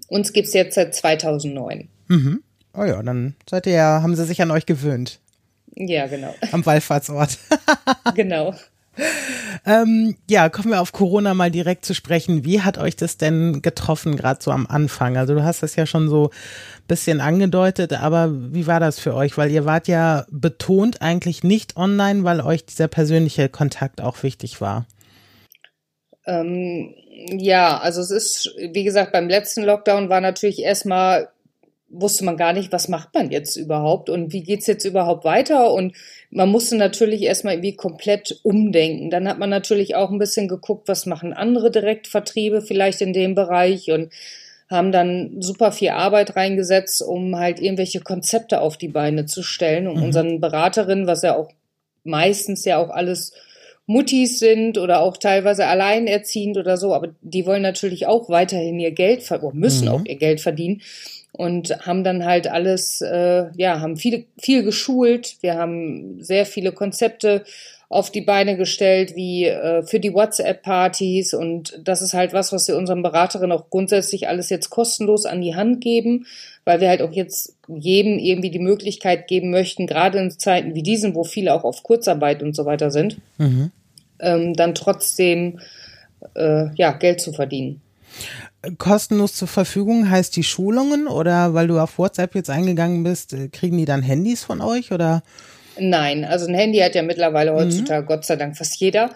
Uns 0.10 0.34
gibt 0.34 0.50
es 0.50 0.54
jetzt 0.54 0.76
seit 0.76 0.94
2009. 0.94 1.88
Mhm. 2.10 2.44
Oh 2.74 2.84
ja, 2.84 3.02
dann 3.02 3.34
seid 3.50 3.66
ihr 3.66 3.74
ja, 3.74 4.02
haben 4.02 4.14
sie 4.18 4.26
sich 4.26 4.42
an 4.42 4.52
euch 4.52 4.66
gewöhnt. 4.66 5.22
Ja, 5.74 6.08
genau. 6.08 6.36
Am 6.52 6.66
Wallfahrtsort. 6.66 7.38
genau. 8.16 8.54
Ähm, 9.66 10.18
ja, 10.30 10.50
kommen 10.50 10.72
wir 10.72 10.82
auf 10.82 10.92
Corona 10.92 11.34
mal 11.34 11.50
direkt 11.50 11.86
zu 11.86 11.96
sprechen. 11.96 12.44
Wie 12.44 12.62
hat 12.62 12.78
euch 12.78 12.98
das 12.98 13.16
denn 13.16 13.62
getroffen, 13.62 14.18
gerade 14.18 14.44
so 14.44 14.52
am 14.52 14.68
Anfang? 14.68 15.16
Also 15.16 15.34
du 15.34 15.44
hast 15.46 15.64
das 15.64 15.78
ja 15.78 15.86
schon 15.86 16.10
so 16.10 16.26
ein 16.26 16.88
bisschen 16.90 17.22
angedeutet, 17.22 17.94
aber 17.94 18.32
wie 18.54 18.68
war 18.68 18.82
das 18.82 19.00
für 19.00 19.16
euch? 19.16 19.38
Weil 19.38 19.50
ihr 19.50 19.64
wart 19.64 19.88
ja 19.88 20.26
betont 20.30 21.02
eigentlich 21.02 21.44
nicht 21.44 21.78
online, 21.78 22.26
weil 22.26 22.42
euch 22.42 22.66
dieser 22.66 22.90
persönliche 22.90 23.48
Kontakt 23.48 24.02
auch 24.02 24.24
wichtig 24.24 24.60
war. 24.60 24.86
Ähm, 26.26 26.94
ja, 27.38 27.78
also 27.78 28.02
es 28.02 28.12
ist, 28.12 28.56
wie 28.58 28.84
gesagt, 28.84 29.12
beim 29.12 29.30
letzten 29.30 29.64
Lockdown 29.64 30.10
war 30.10 30.22
natürlich 30.22 30.62
erstmal, 30.62 31.30
wusste 31.90 32.26
man 32.26 32.36
gar 32.36 32.52
nicht, 32.52 32.72
was 32.72 32.88
macht 32.88 33.14
man 33.14 33.32
jetzt 33.32 33.56
überhaupt 33.56 34.10
und 34.10 34.34
wie 34.34 34.44
geht's 34.44 34.68
jetzt 34.68 34.86
überhaupt 34.86 35.24
weiter 35.24 35.72
und 35.72 35.96
man 36.30 36.50
musste 36.50 36.76
natürlich 36.76 37.22
erstmal 37.22 37.54
irgendwie 37.54 37.76
komplett 37.76 38.40
umdenken. 38.44 39.10
Dann 39.10 39.30
hat 39.30 39.40
man 39.40 39.50
natürlich 39.50 39.96
auch 39.96 40.12
ein 40.12 40.20
bisschen 40.20 40.48
geguckt, 40.48 40.88
was 40.88 41.06
machen 41.06 41.32
andere 41.32 41.72
Direktvertriebe 41.72 42.62
vielleicht 42.62 43.02
in 43.02 43.14
dem 43.14 43.36
Bereich 43.36 43.92
und 43.92 44.12
haben 44.70 44.92
dann 44.92 45.42
super 45.42 45.72
viel 45.72 45.90
Arbeit 45.90 46.36
reingesetzt, 46.36 47.04
um 47.04 47.38
halt 47.38 47.62
irgendwelche 47.62 48.02
Konzepte 48.02 48.62
auf 48.62 48.78
die 48.78 48.88
Beine 48.88 49.26
zu 49.26 49.44
stellen, 49.44 49.88
um 49.88 49.98
mhm. 49.98 50.04
unseren 50.04 50.42
Beraterinnen, 50.42 51.08
was 51.08 51.22
ja 51.22 51.36
auch 51.36 51.52
meistens 52.04 52.66
ja 52.66 52.78
auch 52.78 52.90
alles 52.90 53.34
Muttis 53.88 54.40
sind 54.40 54.78
oder 54.78 55.02
auch 55.02 55.18
teilweise 55.18 55.68
alleinerziehend 55.68 56.58
oder 56.58 56.78
so, 56.78 56.94
aber 56.94 57.10
die 57.22 57.46
wollen 57.46 57.62
natürlich 57.62 58.08
auch 58.08 58.30
weiterhin 58.30 58.80
ihr 58.80 58.92
Geld 58.92 59.24
verdienen, 59.24 59.60
müssen 59.60 59.88
mhm. 59.88 59.92
auch 59.94 60.06
ihr 60.06 60.16
Geld 60.16 60.42
verdienen 60.42 60.82
und 61.32 61.86
haben 61.86 62.04
dann 62.04 62.26
halt 62.26 62.48
alles, 62.48 63.02
äh, 63.02 63.46
ja, 63.58 63.82
haben 63.82 63.98
viel, 63.98 64.26
viel 64.40 64.64
geschult. 64.64 65.36
Wir 65.42 65.56
haben 65.56 66.22
sehr 66.24 66.46
viele 66.46 66.72
Konzepte 66.72 67.44
auf 67.90 68.12
die 68.12 68.22
Beine 68.22 68.58
gestellt, 68.58 69.16
wie 69.16 69.46
äh, 69.46 69.84
für 69.84 70.00
die 70.00 70.14
WhatsApp-Partys. 70.14 71.34
Und 71.34 71.80
das 71.84 72.02
ist 72.02 72.14
halt 72.14 72.34
was, 72.34 72.52
was 72.52 72.68
wir 72.68 72.78
unseren 72.78 73.04
Beraterinnen 73.04 73.52
auch 73.52 73.70
grundsätzlich 73.70 74.28
alles 74.28 74.50
jetzt 74.50 74.70
kostenlos 74.70 75.26
an 75.26 75.42
die 75.42 75.56
Hand 75.56 75.82
geben, 75.82 76.26
weil 76.64 76.82
wir 76.82 76.90
halt 76.90 77.02
auch 77.02 77.12
jetzt 77.12 77.56
jedem 77.68 78.18
irgendwie 78.18 78.50
die 78.50 78.60
Möglichkeit 78.60 79.28
geben 79.28 79.52
möchten, 79.52 79.88
gerade 79.88 80.18
in 80.20 80.32
Zeiten 80.32 80.74
wie 80.74 80.84
diesen, 80.84 81.16
wo 81.16 81.24
viele 81.24 81.54
auch 81.54 81.64
auf 81.64 81.84
Kurzarbeit 81.84 82.42
und 82.42 82.56
so 82.56 82.66
weiter 82.66 82.90
sind, 82.90 83.18
mhm. 83.38 83.72
ähm, 84.20 84.54
dann 84.54 84.74
trotzdem 84.74 85.60
äh, 86.36 86.74
ja, 86.76 86.92
Geld 86.92 87.22
zu 87.22 87.34
verdienen. 87.34 87.82
Kostenlos 88.80 89.34
zur 89.34 89.48
Verfügung 89.48 90.10
heißt 90.10 90.36
die 90.36 90.44
Schulungen 90.44 91.08
oder 91.08 91.54
weil 91.54 91.68
du 91.68 91.80
auf 91.80 92.00
WhatsApp 92.00 92.34
jetzt 92.34 92.50
eingegangen 92.50 93.04
bist, 93.04 93.34
äh, 93.34 93.50
kriegen 93.50 93.78
die 93.78 93.86
dann 93.86 94.02
Handys 94.02 94.44
von 94.44 94.62
euch 94.62 94.92
oder? 94.92 95.22
Nein, 95.78 96.24
also 96.24 96.48
ein 96.48 96.54
Handy 96.54 96.80
hat 96.80 96.96
ja 96.96 97.04
mittlerweile 97.04 97.52
mhm. 97.52 97.58
heutzutage 97.58 98.04
mhm. 98.04 98.08
Gott 98.08 98.26
sei 98.26 98.36
Dank 98.36 98.58
fast 98.58 98.80
jeder. 98.80 99.10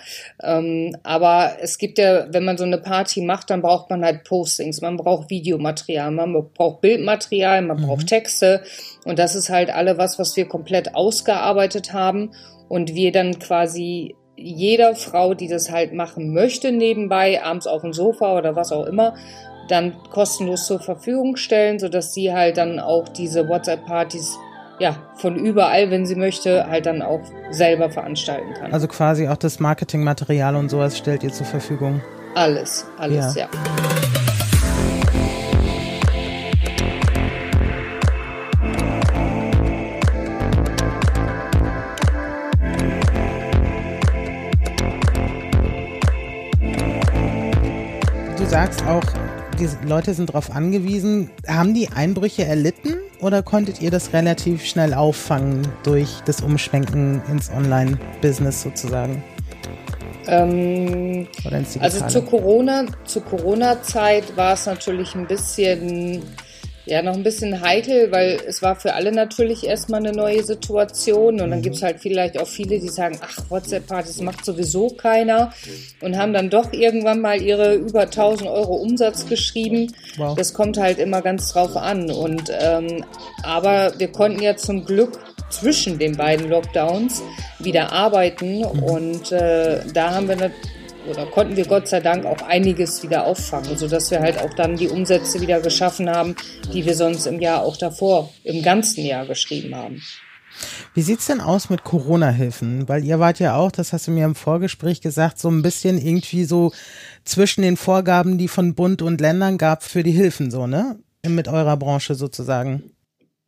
Ähm, 0.44 0.96
aber 1.04 1.58
es 1.62 1.78
gibt 1.78 1.98
ja, 1.98 2.28
wenn 2.32 2.44
man 2.46 2.58
so 2.58 2.64
eine 2.64 2.78
Party 2.78 3.22
macht, 3.22 3.50
dann 3.50 3.62
braucht 3.62 3.90
man 3.90 4.04
halt 4.04 4.24
Postings, 4.24 4.82
man 4.82 4.98
braucht 4.98 5.30
Videomaterial, 5.30 6.12
man 6.12 6.52
braucht 6.54 6.82
Bildmaterial, 6.82 7.62
man 7.62 7.78
mhm. 7.78 7.88
braucht 7.88 8.08
Texte. 8.08 8.62
Und 9.06 9.20
das 9.20 9.36
ist 9.36 9.50
halt 9.50 9.70
alle 9.70 9.98
was, 9.98 10.20
was 10.20 10.36
wir 10.36 10.48
komplett 10.48 10.96
ausgearbeitet 10.96 11.94
haben 11.94 12.32
und 12.68 12.94
wir 12.94 13.12
dann 13.12 13.40
quasi 13.40 14.16
jeder 14.36 14.96
Frau, 14.96 15.34
die 15.34 15.48
das 15.48 15.70
halt 15.70 15.94
machen 15.94 16.34
möchte, 16.34 16.72
nebenbei, 16.72 17.44
abends 17.44 17.68
auf 17.68 17.82
dem 17.82 17.94
Sofa 17.94 18.38
oder 18.38 18.56
was 18.56 18.72
auch 18.72 18.86
immer, 18.86 19.16
dann 19.68 19.96
kostenlos 20.12 20.66
zur 20.66 20.80
Verfügung 20.80 21.36
stellen, 21.36 21.80
sodass 21.80 22.14
sie 22.14 22.34
halt 22.34 22.58
dann 22.58 22.80
auch 22.80 23.08
diese 23.10 23.48
WhatsApp-Partys 23.48 24.38
ja, 24.80 24.96
von 25.16 25.36
überall, 25.36 25.92
wenn 25.92 26.06
sie 26.06 26.16
möchte, 26.16 26.68
halt 26.68 26.86
dann 26.86 27.02
auch 27.02 27.22
selber 27.52 27.90
veranstalten 27.90 28.54
kann. 28.54 28.72
Also 28.72 28.88
quasi 28.88 29.28
auch 29.28 29.38
das 29.38 29.60
Marketingmaterial 29.60 30.56
und 30.56 30.70
sowas 30.70 30.98
stellt 30.98 31.24
ihr 31.24 31.32
zur 31.32 31.46
Verfügung. 31.46 32.02
Alles, 32.36 32.86
alles, 32.98 33.36
ja. 33.36 33.42
ja. 33.44 33.50
Du 48.38 48.46
sagst 48.46 48.86
auch, 48.88 49.04
die 49.60 49.68
Leute 49.86 50.14
sind 50.14 50.30
darauf 50.30 50.56
angewiesen. 50.56 51.30
Haben 51.46 51.74
die 51.74 51.90
Einbrüche 51.90 52.46
erlitten 52.46 52.96
oder 53.22 53.44
konntet 53.44 53.82
ihr 53.82 53.92
das 53.92 54.14
relativ 54.14 54.66
schnell 54.66 54.94
auffangen 54.94 55.68
durch 55.84 56.10
das 56.26 56.42
Umschwenken 56.42 57.22
ins 57.30 57.50
Online-Business 57.52 58.62
sozusagen? 58.62 59.24
Ähm, 60.28 61.28
also 61.80 62.08
zur 62.08 62.26
Corona, 62.26 62.86
zur 63.06 63.24
Corona-Zeit 63.26 64.38
war 64.38 64.54
es 64.54 64.66
natürlich 64.66 65.16
ein 65.16 65.28
bisschen 65.28 66.24
ja 66.90 67.02
noch 67.02 67.14
ein 67.14 67.24
bisschen 67.24 67.62
heikel, 67.62 68.12
weil 68.12 68.40
es 68.48 68.62
war 68.62 68.76
für 68.76 68.94
alle 68.94 69.12
natürlich 69.12 69.66
erstmal 69.66 70.00
eine 70.00 70.12
neue 70.12 70.44
Situation 70.44 71.42
und 71.42 71.52
dann 71.52 71.62
gibt 71.62 71.76
es 71.76 71.84
halt 71.84 72.00
vielleicht 72.00 72.40
auch 72.40 72.48
viele, 72.48 72.80
die 72.80 72.90
sagen, 72.90 73.20
ach, 73.22 73.50
WhatsApp-Partys 73.50 74.22
macht 74.22 74.44
sowieso 74.44 74.90
keiner 74.90 75.52
und 76.02 76.18
haben 76.18 76.34
dann 76.34 76.50
doch 76.50 76.74
irgendwann 76.74 77.22
mal 77.22 77.42
ihre 77.42 77.76
über 77.76 78.02
1000 78.02 78.50
Euro 78.50 78.76
Umsatz 78.76 79.26
geschrieben. 79.28 79.94
Wow. 80.18 80.36
Das 80.36 80.54
kommt 80.54 80.78
halt 80.78 81.00
immer 81.00 81.22
ganz 81.22 81.54
drauf 81.54 81.76
an 81.76 82.12
und 82.12 82.52
ähm, 82.60 83.04
aber 83.44 83.94
wir 83.98 84.12
konnten 84.12 84.42
ja 84.42 84.56
zum 84.56 84.86
Glück 84.86 85.20
zwischen 85.50 86.00
den 86.00 86.16
beiden 86.16 86.50
Lockdowns 86.50 87.24
wieder 87.60 87.92
arbeiten 87.92 88.60
mhm. 88.60 88.84
und 88.84 89.32
äh, 89.32 89.82
da 89.94 90.14
haben 90.14 90.28
wir 90.28 90.52
oder 91.08 91.26
konnten 91.28 91.56
wir 91.56 91.66
Gott 91.66 91.88
sei 91.88 92.00
Dank 92.00 92.26
auch 92.26 92.42
einiges 92.42 93.04
wieder 93.04 93.26
auffangen, 93.26 93.78
sodass 93.78 94.12
wir 94.12 94.20
halt 94.20 94.40
auch 94.40 94.54
dann 94.54 94.76
die 94.76 94.90
Umsätze 94.90 95.42
wieder 95.42 95.60
geschaffen 95.62 96.10
haben, 96.10 96.36
die 96.74 96.86
wir 96.86 96.96
sonst 96.96 97.26
im 97.26 97.40
Jahr 97.40 97.64
auch 97.64 97.78
davor, 97.78 98.30
im 98.44 98.62
ganzen 98.62 99.06
Jahr 99.06 99.26
geschrieben 99.26 99.76
haben. 99.76 100.02
Wie 100.94 101.02
sieht's 101.02 101.28
denn 101.28 101.42
aus 101.42 101.70
mit 101.70 101.84
Corona-Hilfen? 101.84 102.90
Weil 102.90 103.06
ihr 103.06 103.20
wart 103.20 103.40
ja 103.40 103.56
auch, 103.56 103.72
das 103.72 103.94
hast 103.94 104.08
du 104.08 104.12
mir 104.12 104.26
im 104.26 104.36
Vorgespräch 104.36 105.02
gesagt, 105.02 105.40
so 105.40 105.50
ein 105.50 105.62
bisschen 105.62 105.98
irgendwie 105.98 106.44
so 106.44 106.72
zwischen 107.24 107.62
den 107.62 107.78
Vorgaben, 107.78 108.38
die 108.38 108.48
von 108.48 108.76
Bund 108.76 109.02
und 109.02 109.22
Ländern 109.22 109.58
gab 109.58 109.84
für 109.84 110.04
die 110.04 110.12
Hilfen, 110.12 110.52
so, 110.52 110.68
ne? 110.68 110.98
Mit 111.26 111.48
eurer 111.48 111.78
Branche 111.78 112.16
sozusagen. 112.16 112.92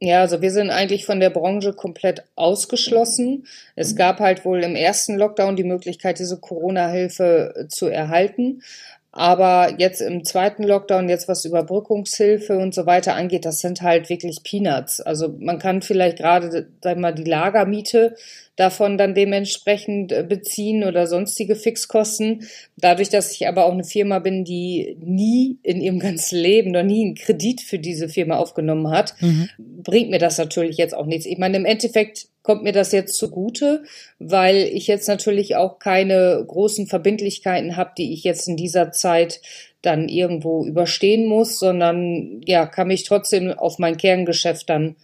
Ja, 0.03 0.21
also 0.21 0.41
wir 0.41 0.49
sind 0.49 0.71
eigentlich 0.71 1.05
von 1.05 1.19
der 1.19 1.29
Branche 1.29 1.73
komplett 1.73 2.23
ausgeschlossen. 2.35 3.45
Es 3.75 3.95
gab 3.95 4.19
halt 4.19 4.45
wohl 4.45 4.63
im 4.63 4.75
ersten 4.75 5.15
Lockdown 5.15 5.55
die 5.55 5.63
Möglichkeit, 5.63 6.17
diese 6.17 6.39
Corona-Hilfe 6.39 7.53
äh, 7.55 7.67
zu 7.67 7.85
erhalten. 7.87 8.63
Aber 9.11 9.75
jetzt 9.77 10.01
im 10.01 10.23
zweiten 10.23 10.63
Lockdown, 10.63 11.07
jetzt 11.07 11.27
was 11.27 11.45
Überbrückungshilfe 11.45 12.57
und 12.57 12.73
so 12.73 12.87
weiter 12.87 13.13
angeht, 13.13 13.45
das 13.45 13.59
sind 13.59 13.83
halt 13.83 14.09
wirklich 14.09 14.41
Peanuts. 14.41 15.01
Also 15.01 15.35
man 15.37 15.59
kann 15.59 15.83
vielleicht 15.83 16.17
gerade, 16.17 16.67
sag 16.81 16.97
mal, 16.97 17.13
die 17.13 17.25
Lagermiete 17.25 18.15
davon 18.61 18.97
dann 18.97 19.15
dementsprechend 19.15 20.11
äh, 20.11 20.23
beziehen 20.23 20.83
oder 20.83 21.07
sonstige 21.07 21.55
Fixkosten. 21.55 22.47
Dadurch, 22.77 23.09
dass 23.09 23.31
ich 23.31 23.47
aber 23.47 23.65
auch 23.65 23.71
eine 23.71 23.83
Firma 23.83 24.19
bin, 24.19 24.45
die 24.45 24.97
nie 24.99 25.57
in 25.63 25.81
ihrem 25.81 25.97
ganzen 25.99 26.37
Leben 26.37 26.71
noch 26.71 26.83
nie 26.83 27.03
einen 27.03 27.15
Kredit 27.15 27.61
für 27.61 27.79
diese 27.79 28.07
Firma 28.07 28.37
aufgenommen 28.37 28.91
hat, 28.91 29.15
mhm. 29.19 29.49
bringt 29.57 30.11
mir 30.11 30.19
das 30.19 30.37
natürlich 30.37 30.77
jetzt 30.77 30.93
auch 30.93 31.07
nichts. 31.07 31.25
Ich 31.25 31.39
meine, 31.39 31.57
im 31.57 31.65
Endeffekt 31.65 32.27
kommt 32.43 32.61
mir 32.63 32.71
das 32.71 32.91
jetzt 32.91 33.17
zugute, 33.17 33.83
weil 34.19 34.57
ich 34.57 34.85
jetzt 34.85 35.07
natürlich 35.07 35.55
auch 35.55 35.79
keine 35.79 36.43
großen 36.47 36.85
Verbindlichkeiten 36.85 37.77
habe, 37.77 37.91
die 37.97 38.13
ich 38.13 38.23
jetzt 38.23 38.47
in 38.47 38.57
dieser 38.57 38.91
Zeit 38.91 39.41
dann 39.81 40.07
irgendwo 40.07 40.63
überstehen 40.65 41.25
muss, 41.25 41.57
sondern 41.57 42.41
ja, 42.45 42.67
kann 42.67 42.87
mich 42.87 43.05
trotzdem 43.05 43.51
auf 43.51 43.79
mein 43.79 43.97
Kerngeschäft 43.97 44.69
dann 44.69 44.95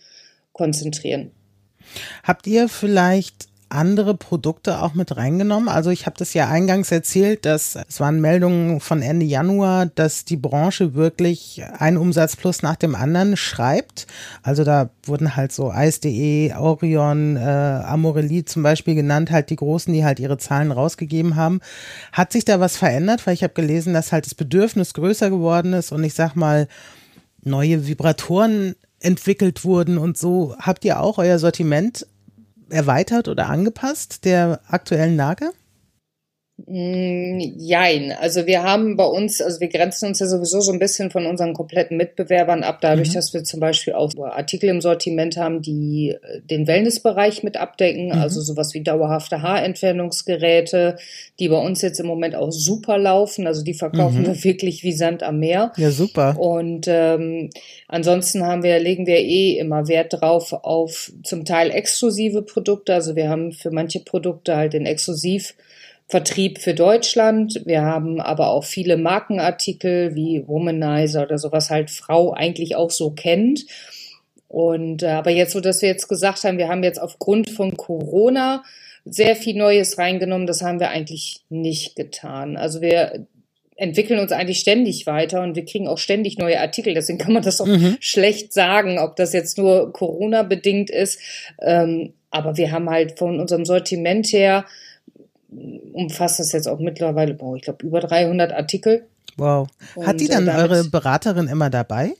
konzentrieren. 0.53 1.31
Habt 2.23 2.47
ihr 2.47 2.67
vielleicht 2.67 3.46
andere 3.69 4.15
Produkte 4.15 4.81
auch 4.81 4.93
mit 4.93 5.15
reingenommen? 5.17 5.69
Also 5.69 5.89
ich 5.89 6.05
habe 6.05 6.15
das 6.17 6.33
ja 6.33 6.47
eingangs 6.47 6.91
erzählt, 6.91 7.45
dass 7.45 7.77
es 7.87 7.99
waren 7.99 8.21
Meldungen 8.21 8.79
von 8.79 9.01
Ende 9.01 9.25
Januar, 9.25 9.87
dass 9.87 10.25
die 10.25 10.37
Branche 10.37 10.93
wirklich 10.93 11.63
einen 11.77 11.97
Umsatz 11.97 12.35
plus 12.35 12.61
nach 12.61 12.75
dem 12.75 12.95
anderen 12.95 13.37
schreibt. 13.37 14.07
Also 14.43 14.63
da 14.63 14.89
wurden 15.03 15.35
halt 15.35 15.51
so 15.51 15.71
Eis.de, 15.71 16.53
Orion, 16.53 17.35
äh, 17.35 17.39
Amorelie 17.39 18.45
zum 18.45 18.63
Beispiel 18.63 18.95
genannt, 18.95 19.31
halt 19.31 19.49
die 19.49 19.55
Großen, 19.55 19.93
die 19.93 20.05
halt 20.05 20.19
ihre 20.19 20.37
Zahlen 20.37 20.71
rausgegeben 20.71 21.35
haben. 21.35 21.59
Hat 22.11 22.31
sich 22.31 22.45
da 22.45 22.59
was 22.59 22.77
verändert? 22.77 23.25
Weil 23.27 23.33
ich 23.33 23.43
habe 23.43 23.53
gelesen, 23.53 23.93
dass 23.93 24.11
halt 24.11 24.25
das 24.25 24.35
Bedürfnis 24.35 24.93
größer 24.93 25.29
geworden 25.29 25.73
ist 25.73 25.91
und 25.91 26.03
ich 26.03 26.13
sag 26.13 26.35
mal, 26.35 26.67
neue 27.43 27.87
Vibratoren 27.87 28.75
entwickelt 28.99 29.63
wurden 29.63 29.97
und 29.97 30.17
so. 30.17 30.55
Habt 30.59 30.85
ihr 30.85 30.99
auch 30.99 31.17
euer 31.17 31.39
Sortiment 31.39 32.05
erweitert 32.69 33.27
oder 33.27 33.49
angepasst 33.49 34.25
der 34.25 34.61
aktuellen 34.67 35.15
Lage? 35.15 35.51
Mm, 36.65 37.39
jein. 37.59 38.11
Also 38.19 38.47
wir 38.47 38.63
haben 38.63 38.97
bei 38.97 39.05
uns, 39.05 39.41
also 39.41 39.59
wir 39.59 39.67
grenzen 39.67 40.07
uns 40.07 40.19
ja 40.19 40.25
sowieso 40.25 40.59
so 40.59 40.71
ein 40.71 40.79
bisschen 40.79 41.11
von 41.11 41.27
unseren 41.27 41.53
kompletten 41.53 41.97
Mitbewerbern 41.97 42.63
ab, 42.63 42.79
dadurch, 42.81 43.09
mhm. 43.09 43.13
dass 43.13 43.31
wir 43.35 43.43
zum 43.43 43.59
Beispiel 43.59 43.93
auch 43.93 44.11
Artikel 44.17 44.67
im 44.69 44.81
Sortiment 44.81 45.37
haben, 45.37 45.61
die 45.61 46.15
äh, 46.19 46.41
den 46.41 46.65
Wellnessbereich 46.65 47.43
mit 47.43 47.57
abdecken, 47.57 48.07
mhm. 48.07 48.13
also 48.13 48.41
sowas 48.41 48.73
wie 48.73 48.81
dauerhafte 48.81 49.43
Haarentfernungsgeräte, 49.43 50.97
die 51.39 51.47
bei 51.47 51.59
uns 51.59 51.83
jetzt 51.83 51.99
im 51.99 52.07
Moment 52.07 52.35
auch 52.35 52.51
super 52.51 52.97
laufen. 52.97 53.45
Also 53.45 53.63
die 53.63 53.75
verkaufen 53.75 54.21
mhm. 54.21 54.25
wir 54.25 54.43
wirklich 54.43 54.81
wie 54.81 54.93
Sand 54.93 55.21
am 55.21 55.37
Meer. 55.37 55.73
Ja, 55.77 55.91
super. 55.91 56.39
Und 56.39 56.87
ähm, 56.87 57.51
ansonsten 57.87 58.43
haben 58.43 58.63
wir, 58.63 58.79
legen 58.79 59.05
wir 59.05 59.19
eh 59.19 59.59
immer 59.59 59.87
Wert 59.87 60.21
drauf 60.21 60.53
auf 60.53 61.11
zum 61.23 61.45
Teil 61.45 61.69
exklusive 61.69 62.41
Produkte. 62.41 62.95
Also 62.95 63.15
wir 63.15 63.29
haben 63.29 63.51
für 63.51 63.69
manche 63.69 63.99
Produkte 63.99 64.55
halt 64.55 64.73
den 64.73 64.87
Exklusiv 64.87 65.53
Vertrieb 66.07 66.59
für 66.59 66.73
Deutschland. 66.73 67.61
Wir 67.65 67.81
haben 67.81 68.21
aber 68.21 68.49
auch 68.49 68.63
viele 68.63 68.95
Markenartikel 68.95 70.15
wie 70.15 70.47
Womanizer 70.47 71.23
oder 71.23 71.37
sowas 71.37 71.69
halt 71.69 71.91
Frau 71.91 72.31
eigentlich 72.31 72.75
auch 72.77 72.91
so 72.91 73.11
kennt. 73.11 73.65
Und 74.47 75.03
äh, 75.03 75.07
aber 75.07 75.31
jetzt 75.31 75.51
so, 75.51 75.59
dass 75.59 75.81
wir 75.81 75.89
jetzt 75.89 76.07
gesagt 76.07 76.45
haben, 76.45 76.57
wir 76.57 76.69
haben 76.69 76.83
jetzt 76.83 77.01
aufgrund 77.01 77.49
von 77.49 77.75
Corona 77.75 78.63
sehr 79.03 79.35
viel 79.35 79.57
Neues 79.57 79.97
reingenommen, 79.97 80.47
das 80.47 80.61
haben 80.61 80.79
wir 80.79 80.89
eigentlich 80.89 81.41
nicht 81.49 81.95
getan. 81.95 82.55
Also 82.55 82.81
wir 82.81 83.27
entwickeln 83.75 84.19
uns 84.19 84.31
eigentlich 84.31 84.59
ständig 84.59 85.05
weiter 85.05 85.41
und 85.41 85.55
wir 85.55 85.65
kriegen 85.65 85.87
auch 85.87 85.97
ständig 85.97 86.37
neue 86.37 86.59
Artikel. 86.59 86.93
Deswegen 86.93 87.19
kann 87.19 87.33
man 87.33 87.43
das 87.43 87.61
auch 87.61 87.67
mhm. 87.67 87.97
schlecht 87.99 88.53
sagen, 88.53 88.97
ob 88.97 89.15
das 89.17 89.33
jetzt 89.33 89.57
nur 89.57 89.93
Corona 89.93 90.43
bedingt 90.43 90.89
ist. 90.89 91.19
Ähm, 91.61 92.13
aber 92.31 92.57
wir 92.57 92.71
haben 92.71 92.89
halt 92.89 93.19
von 93.19 93.39
unserem 93.39 93.65
Sortiment 93.65 94.27
her 94.27 94.65
umfasst 95.49 96.39
das 96.39 96.51
jetzt 96.51 96.67
auch 96.67 96.79
mittlerweile, 96.79 97.33
boah, 97.33 97.55
ich 97.55 97.63
glaube, 97.63 97.85
über 97.85 97.99
300 97.99 98.51
Artikel. 98.53 99.05
Wow. 99.37 99.67
Hat 100.03 100.19
die 100.19 100.27
dann 100.27 100.49
eure 100.49 100.83
Beraterin 100.85 101.47
immer 101.47 101.69
dabei? 101.69 102.13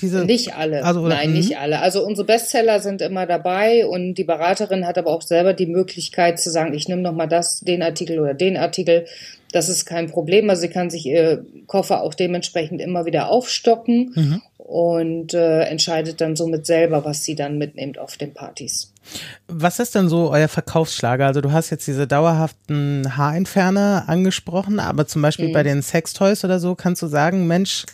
Diese, 0.00 0.24
nicht 0.24 0.54
alle. 0.56 0.84
Also, 0.84 1.06
Nein, 1.06 1.30
mh? 1.30 1.36
nicht 1.36 1.58
alle. 1.58 1.80
Also 1.80 2.04
unsere 2.04 2.26
Bestseller 2.26 2.80
sind 2.80 3.02
immer 3.02 3.26
dabei 3.26 3.86
und 3.86 4.14
die 4.14 4.24
Beraterin 4.24 4.86
hat 4.86 4.96
aber 4.96 5.10
auch 5.10 5.22
selber 5.22 5.52
die 5.52 5.66
Möglichkeit 5.66 6.40
zu 6.40 6.50
sagen, 6.50 6.72
ich 6.72 6.88
nehme 6.88 7.02
noch 7.02 7.12
mal 7.12 7.26
das, 7.26 7.60
den 7.60 7.82
Artikel 7.82 8.18
oder 8.18 8.34
den 8.34 8.56
Artikel. 8.56 9.06
Das 9.52 9.68
ist 9.68 9.84
kein 9.84 10.10
Problem. 10.10 10.48
Also 10.48 10.62
sie 10.62 10.68
kann 10.68 10.88
sich 10.88 11.04
ihr 11.04 11.44
Koffer 11.66 12.02
auch 12.02 12.14
dementsprechend 12.14 12.80
immer 12.80 13.04
wieder 13.04 13.28
aufstocken 13.28 14.12
mhm. 14.14 14.42
und 14.56 15.34
äh, 15.34 15.64
entscheidet 15.64 16.22
dann 16.22 16.36
somit 16.36 16.64
selber, 16.64 17.04
was 17.04 17.22
sie 17.24 17.34
dann 17.34 17.58
mitnimmt 17.58 17.98
auf 17.98 18.16
den 18.16 18.32
Partys. 18.32 18.91
Was 19.48 19.78
ist 19.78 19.94
denn 19.94 20.08
so 20.08 20.30
euer 20.30 20.48
Verkaufsschlager? 20.48 21.26
Also 21.26 21.40
du 21.40 21.52
hast 21.52 21.70
jetzt 21.70 21.86
diese 21.86 22.06
dauerhaften 22.06 23.16
Haarentferner 23.16 24.04
angesprochen, 24.06 24.80
aber 24.80 25.06
zum 25.06 25.22
Beispiel 25.22 25.48
mhm. 25.48 25.52
bei 25.52 25.62
den 25.62 25.82
Sextoys 25.82 26.44
oder 26.44 26.60
so 26.60 26.74
kannst 26.74 27.02
du 27.02 27.06
sagen, 27.06 27.46
Mensch, 27.46 27.86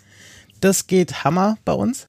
das 0.61 0.87
geht 0.87 1.25
Hammer 1.25 1.59
bei 1.65 1.73
uns? 1.73 2.09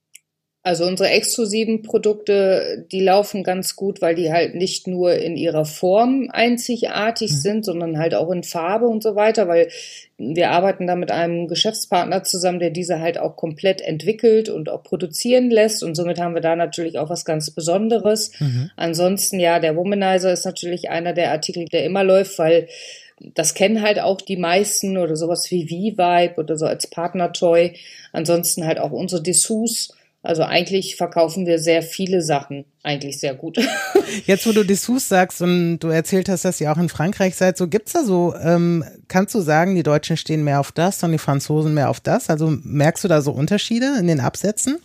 Also 0.62 0.86
unsere 0.86 1.10
exklusiven 1.10 1.84
Produkte, 1.84 2.86
die 2.92 3.00
laufen 3.00 3.44
ganz 3.44 3.78
gut, 3.78 4.02
weil 4.02 4.16
die 4.16 4.30
halt 4.30 4.56
nicht 4.56 4.88
nur 4.88 5.14
in 5.14 5.38
ihrer 5.38 5.64
Form 5.64 6.28
einzigartig 6.32 7.32
mhm. 7.32 7.36
sind, 7.36 7.66
sondern 7.66 7.98
halt 7.98 8.14
auch 8.14 8.30
in 8.30 8.44
Farbe 8.44 8.86
und 8.86 9.02
so 9.02 9.16
weiter, 9.16 9.48
weil 9.48 9.70
wir 10.18 10.52
arbeiten 10.52 10.86
da 10.86 10.98
mit 10.98 11.12
einem 11.12 11.48
Geschäftspartner 11.48 12.24
zusammen, 12.26 12.60
der 12.60 12.72
diese 12.72 13.00
halt 13.00 13.18
auch 13.18 13.38
komplett 13.38 13.80
entwickelt 13.80 14.50
und 14.50 14.68
auch 14.68 14.84
produzieren 14.84 15.50
lässt 15.50 15.82
und 15.82 15.96
somit 15.96 16.20
haben 16.20 16.34
wir 16.34 16.42
da 16.42 16.58
natürlich 16.58 17.00
auch 17.00 17.10
was 17.10 17.24
ganz 17.24 17.52
Besonderes. 17.52 18.32
Mhm. 18.40 18.70
Ansonsten 18.76 19.40
ja, 19.40 19.60
der 19.60 19.78
Womanizer 19.78 20.34
ist 20.34 20.46
natürlich 20.46 20.90
einer 20.90 21.14
der 21.14 21.32
Artikel, 21.32 21.66
der 21.66 21.86
immer 21.86 22.04
läuft, 22.04 22.38
weil 22.38 22.68
das 23.20 23.54
kennen 23.54 23.82
halt 23.82 24.00
auch 24.00 24.20
die 24.20 24.38
meisten 24.38 24.98
oder 24.98 25.16
sowas 25.16 25.50
wie 25.52 25.68
V-Vibe 25.68 26.36
oder 26.38 26.58
so 26.58 26.66
als 26.66 26.88
Partner-Toy. 26.88 27.76
Ansonsten 28.12 28.66
halt 28.66 28.80
auch 28.80 28.92
unsere 28.92 29.22
Dessous 29.22 29.94
also 30.30 30.44
eigentlich 30.44 30.96
verkaufen 30.96 31.48
wir 31.48 31.58
sehr 31.58 31.82
viele 31.82 32.22
Sachen, 32.22 32.66
eigentlich 32.84 33.20
sehr 33.20 33.34
gut. 33.34 33.58
Jetzt, 34.28 34.46
wo 34.46 34.52
du 34.52 34.64
Dessous 34.64 35.10
sagst 35.10 35.42
und 35.42 35.80
du 35.80 35.88
erzählt 35.88 36.30
hast, 36.30 36.46
dass 36.46 36.62
ihr 36.62 36.72
auch 36.72 36.78
in 36.78 36.88
Frankreich 36.88 37.36
seid, 37.36 37.58
so 37.58 37.68
gibt's 37.68 37.94
da 37.94 38.04
so, 38.04 38.36
ähm, 38.36 38.86
kannst 39.08 39.34
du 39.34 39.42
sagen, 39.42 39.74
die 39.74 39.82
Deutschen 39.82 40.18
stehen 40.18 40.44
mehr 40.44 40.60
auf 40.60 40.72
das 40.72 41.02
und 41.02 41.14
die 41.14 41.18
Franzosen 41.18 41.74
mehr 41.74 41.90
auf 41.90 42.00
das? 42.00 42.30
Also 42.30 42.56
merkst 42.62 43.04
du 43.04 43.08
da 43.08 43.24
so 43.24 43.32
Unterschiede 43.32 43.96
in 44.00 44.06
den 44.06 44.20
Absätzen? 44.20 44.78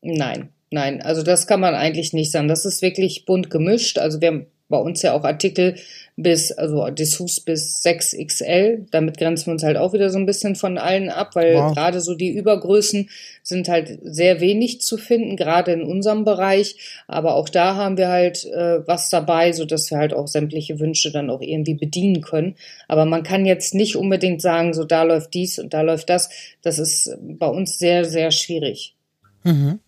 Nein, 0.00 0.48
nein. 0.70 1.02
Also 1.02 1.22
das 1.22 1.46
kann 1.46 1.60
man 1.60 1.74
eigentlich 1.74 2.14
nicht 2.14 2.32
sagen. 2.32 2.48
Das 2.48 2.64
ist 2.64 2.80
wirklich 2.80 3.26
bunt 3.26 3.50
gemischt. 3.50 3.98
Also 3.98 4.22
wir 4.22 4.46
bei 4.68 4.76
uns 4.76 5.02
ja 5.02 5.14
auch 5.14 5.24
Artikel 5.24 5.76
bis, 6.16 6.50
also 6.52 6.88
Dessous 6.90 7.40
bis 7.40 7.82
6XL. 7.84 8.86
Damit 8.90 9.18
grenzen 9.18 9.46
wir 9.46 9.52
uns 9.52 9.62
halt 9.62 9.76
auch 9.76 9.92
wieder 9.92 10.10
so 10.10 10.18
ein 10.18 10.26
bisschen 10.26 10.56
von 10.56 10.76
allen 10.76 11.10
ab, 11.10 11.36
weil 11.36 11.54
wow. 11.54 11.72
gerade 11.72 12.00
so 12.00 12.14
die 12.14 12.30
Übergrößen 12.30 13.08
sind 13.42 13.68
halt 13.68 13.98
sehr 14.02 14.40
wenig 14.40 14.80
zu 14.80 14.98
finden, 14.98 15.36
gerade 15.36 15.72
in 15.72 15.82
unserem 15.82 16.24
Bereich. 16.24 17.02
Aber 17.06 17.36
auch 17.36 17.48
da 17.48 17.76
haben 17.76 17.96
wir 17.96 18.08
halt 18.08 18.44
äh, 18.46 18.86
was 18.86 19.10
dabei, 19.10 19.52
so 19.52 19.64
dass 19.64 19.90
wir 19.90 19.98
halt 19.98 20.12
auch 20.12 20.26
sämtliche 20.26 20.80
Wünsche 20.80 21.12
dann 21.12 21.30
auch 21.30 21.40
irgendwie 21.40 21.74
bedienen 21.74 22.20
können. 22.20 22.56
Aber 22.88 23.04
man 23.04 23.22
kann 23.22 23.46
jetzt 23.46 23.74
nicht 23.74 23.96
unbedingt 23.96 24.42
sagen, 24.42 24.74
so 24.74 24.84
da 24.84 25.04
läuft 25.04 25.32
dies 25.34 25.58
und 25.58 25.72
da 25.72 25.82
läuft 25.82 26.10
das. 26.10 26.30
Das 26.62 26.78
ist 26.78 27.16
bei 27.20 27.46
uns 27.46 27.78
sehr, 27.78 28.04
sehr 28.04 28.32
schwierig. 28.32 28.96
Mhm. 29.44 29.78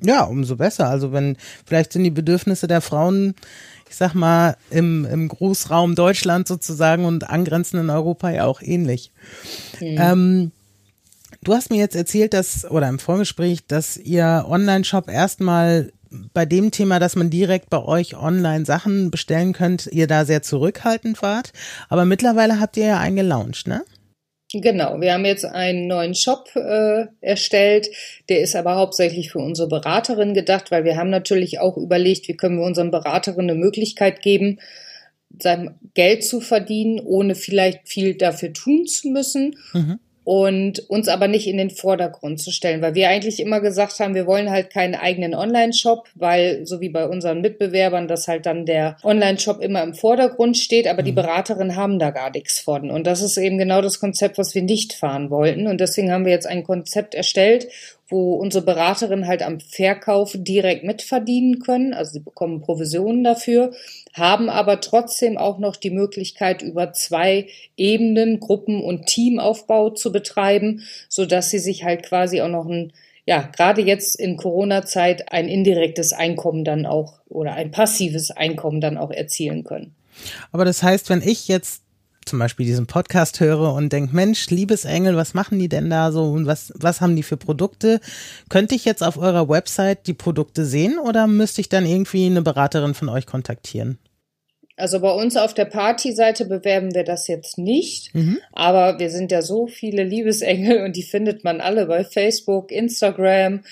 Ja, 0.00 0.24
umso 0.24 0.56
besser. 0.56 0.88
Also 0.88 1.12
wenn 1.12 1.36
vielleicht 1.64 1.92
sind 1.92 2.04
die 2.04 2.10
Bedürfnisse 2.10 2.66
der 2.66 2.80
Frauen 2.80 3.34
ich 3.88 3.96
sag 3.96 4.14
mal, 4.14 4.56
im, 4.70 5.04
im 5.04 5.28
Großraum 5.28 5.94
Deutschland 5.94 6.48
sozusagen 6.48 7.04
und 7.04 7.28
angrenzenden 7.30 7.90
Europa 7.90 8.30
ja 8.30 8.44
auch 8.44 8.62
ähnlich. 8.62 9.12
Mhm. 9.80 9.96
Ähm, 9.98 10.52
du 11.42 11.54
hast 11.54 11.70
mir 11.70 11.78
jetzt 11.78 11.96
erzählt, 11.96 12.32
dass, 12.32 12.64
oder 12.64 12.88
im 12.88 12.98
Vorgespräch, 12.98 13.66
dass 13.66 13.96
ihr 13.96 14.44
Online-Shop 14.48 15.08
erstmal 15.08 15.92
bei 16.32 16.46
dem 16.46 16.70
Thema, 16.70 16.98
dass 16.98 17.16
man 17.16 17.30
direkt 17.30 17.70
bei 17.70 17.82
euch 17.82 18.16
online 18.16 18.64
Sachen 18.64 19.10
bestellen 19.10 19.52
könnt, 19.52 19.86
ihr 19.86 20.06
da 20.06 20.24
sehr 20.24 20.42
zurückhaltend 20.42 21.22
wart. 21.22 21.52
Aber 21.88 22.04
mittlerweile 22.04 22.60
habt 22.60 22.76
ihr 22.76 22.86
ja 22.86 22.98
einen 22.98 23.16
gelauncht, 23.16 23.66
ne? 23.66 23.84
Genau, 24.52 25.00
wir 25.00 25.12
haben 25.12 25.24
jetzt 25.24 25.44
einen 25.44 25.88
neuen 25.88 26.14
Shop 26.14 26.54
äh, 26.54 27.06
erstellt. 27.20 27.88
Der 28.28 28.40
ist 28.40 28.54
aber 28.54 28.76
hauptsächlich 28.76 29.32
für 29.32 29.40
unsere 29.40 29.68
Beraterin 29.68 30.34
gedacht, 30.34 30.70
weil 30.70 30.84
wir 30.84 30.96
haben 30.96 31.10
natürlich 31.10 31.58
auch 31.58 31.76
überlegt, 31.76 32.28
wie 32.28 32.36
können 32.36 32.58
wir 32.58 32.64
unseren 32.64 32.92
Beraterinnen 32.92 33.50
eine 33.50 33.58
Möglichkeit 33.58 34.22
geben, 34.22 34.60
sein 35.38 35.74
Geld 35.94 36.24
zu 36.24 36.40
verdienen, 36.40 37.00
ohne 37.00 37.34
vielleicht 37.34 37.88
viel 37.88 38.14
dafür 38.14 38.52
tun 38.52 38.86
zu 38.86 39.08
müssen. 39.08 39.56
Mhm 39.72 39.98
und 40.26 40.80
uns 40.90 41.06
aber 41.06 41.28
nicht 41.28 41.46
in 41.46 41.56
den 41.56 41.70
Vordergrund 41.70 42.40
zu 42.40 42.50
stellen, 42.50 42.82
weil 42.82 42.96
wir 42.96 43.08
eigentlich 43.08 43.38
immer 43.38 43.60
gesagt 43.60 44.00
haben, 44.00 44.16
wir 44.16 44.26
wollen 44.26 44.50
halt 44.50 44.70
keinen 44.70 44.96
eigenen 44.96 45.36
Online-Shop, 45.36 46.08
weil 46.16 46.66
so 46.66 46.80
wie 46.80 46.88
bei 46.88 47.06
unseren 47.06 47.42
Mitbewerbern, 47.42 48.08
dass 48.08 48.26
halt 48.26 48.44
dann 48.44 48.66
der 48.66 48.96
Online-Shop 49.04 49.60
immer 49.62 49.84
im 49.84 49.94
Vordergrund 49.94 50.58
steht, 50.58 50.88
aber 50.88 51.02
mhm. 51.02 51.06
die 51.06 51.12
Beraterinnen 51.12 51.76
haben 51.76 52.00
da 52.00 52.10
gar 52.10 52.30
nichts 52.30 52.58
von. 52.58 52.90
Und 52.90 53.06
das 53.06 53.22
ist 53.22 53.36
eben 53.36 53.56
genau 53.56 53.80
das 53.80 54.00
Konzept, 54.00 54.36
was 54.36 54.52
wir 54.56 54.62
nicht 54.62 54.94
fahren 54.94 55.30
wollten. 55.30 55.68
Und 55.68 55.80
deswegen 55.80 56.10
haben 56.10 56.24
wir 56.24 56.32
jetzt 56.32 56.48
ein 56.48 56.64
Konzept 56.64 57.14
erstellt, 57.14 57.68
wo 58.08 58.34
unsere 58.34 58.64
Beraterinnen 58.64 59.26
halt 59.26 59.42
am 59.42 59.60
Verkauf 59.60 60.32
direkt 60.34 60.84
mitverdienen 60.84 61.58
können. 61.58 61.92
Also 61.92 62.12
sie 62.12 62.20
bekommen 62.20 62.60
Provisionen 62.60 63.24
dafür, 63.24 63.72
haben 64.14 64.48
aber 64.48 64.80
trotzdem 64.80 65.36
auch 65.36 65.58
noch 65.58 65.76
die 65.76 65.90
Möglichkeit, 65.90 66.62
über 66.62 66.92
zwei 66.92 67.46
Ebenen 67.76 68.38
Gruppen- 68.40 68.82
und 68.82 69.06
Teamaufbau 69.06 69.90
zu 69.90 70.12
betreiben, 70.12 70.82
so 71.08 71.26
dass 71.26 71.50
sie 71.50 71.58
sich 71.58 71.84
halt 71.84 72.04
quasi 72.04 72.40
auch 72.40 72.48
noch 72.48 72.66
ein 72.66 72.92
ja, 73.28 73.42
gerade 73.42 73.82
jetzt 73.82 74.14
in 74.14 74.36
Corona-Zeit 74.36 75.32
ein 75.32 75.48
indirektes 75.48 76.12
Einkommen 76.12 76.64
dann 76.64 76.86
auch 76.86 77.14
oder 77.28 77.54
ein 77.54 77.72
passives 77.72 78.30
Einkommen 78.30 78.80
dann 78.80 78.96
auch 78.96 79.10
erzielen 79.10 79.64
können. 79.64 79.96
Aber 80.52 80.64
das 80.64 80.84
heißt, 80.84 81.10
wenn 81.10 81.22
ich 81.22 81.48
jetzt 81.48 81.82
zum 82.26 82.38
Beispiel 82.38 82.66
diesen 82.66 82.86
Podcast 82.86 83.40
höre 83.40 83.72
und 83.72 83.92
denke, 83.92 84.14
Mensch, 84.14 84.50
Liebesengel, 84.50 85.16
was 85.16 85.34
machen 85.34 85.58
die 85.58 85.68
denn 85.68 85.88
da 85.90 86.12
so 86.12 86.24
und 86.32 86.46
was, 86.46 86.72
was 86.76 87.00
haben 87.00 87.16
die 87.16 87.22
für 87.22 87.36
Produkte? 87.36 88.00
Könnte 88.48 88.74
ich 88.74 88.84
jetzt 88.84 89.02
auf 89.02 89.16
eurer 89.16 89.48
Website 89.48 90.06
die 90.06 90.14
Produkte 90.14 90.64
sehen 90.64 90.98
oder 90.98 91.26
müsste 91.26 91.60
ich 91.60 91.68
dann 91.68 91.86
irgendwie 91.86 92.26
eine 92.26 92.42
Beraterin 92.42 92.94
von 92.94 93.08
euch 93.08 93.26
kontaktieren? 93.26 93.98
Also 94.78 95.00
bei 95.00 95.10
uns 95.10 95.38
auf 95.38 95.54
der 95.54 95.64
Partyseite 95.64 96.44
bewerben 96.44 96.94
wir 96.94 97.04
das 97.04 97.28
jetzt 97.28 97.56
nicht, 97.56 98.14
mhm. 98.14 98.38
aber 98.52 98.98
wir 98.98 99.08
sind 99.08 99.32
ja 99.32 99.40
so 99.40 99.66
viele 99.66 100.04
Liebesengel 100.04 100.84
und 100.84 100.96
die 100.96 101.02
findet 101.02 101.44
man 101.44 101.62
alle 101.62 101.86
bei 101.86 102.04
Facebook, 102.04 102.70
Instagram 102.70 103.62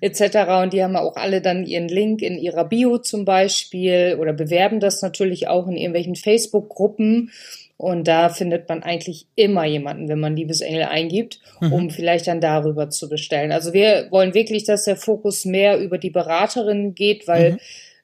etc. 0.00 0.62
Und 0.62 0.72
die 0.72 0.82
haben 0.82 0.96
auch 0.96 1.16
alle 1.16 1.42
dann 1.42 1.66
ihren 1.66 1.88
Link 1.88 2.22
in 2.22 2.38
ihrer 2.38 2.64
Bio 2.64 2.96
zum 2.96 3.26
Beispiel 3.26 4.16
oder 4.18 4.32
bewerben 4.32 4.80
das 4.80 5.02
natürlich 5.02 5.48
auch 5.48 5.68
in 5.68 5.76
irgendwelchen 5.76 6.16
Facebook-Gruppen. 6.16 7.30
Und 7.76 8.06
da 8.06 8.28
findet 8.28 8.68
man 8.68 8.82
eigentlich 8.82 9.26
immer 9.34 9.64
jemanden, 9.64 10.08
wenn 10.08 10.20
man 10.20 10.36
Liebesengel 10.36 10.84
eingibt, 10.84 11.40
mhm. 11.60 11.72
um 11.72 11.90
vielleicht 11.90 12.28
dann 12.28 12.40
darüber 12.40 12.88
zu 12.88 13.08
bestellen. 13.08 13.50
Also 13.50 13.72
wir 13.72 14.08
wollen 14.10 14.32
wirklich, 14.32 14.64
dass 14.64 14.84
der 14.84 14.96
Fokus 14.96 15.44
mehr 15.44 15.78
über 15.80 15.98
die 15.98 16.10
Beraterin 16.10 16.94
geht, 16.94 17.26
weil 17.26 17.52
mhm. 17.52 17.58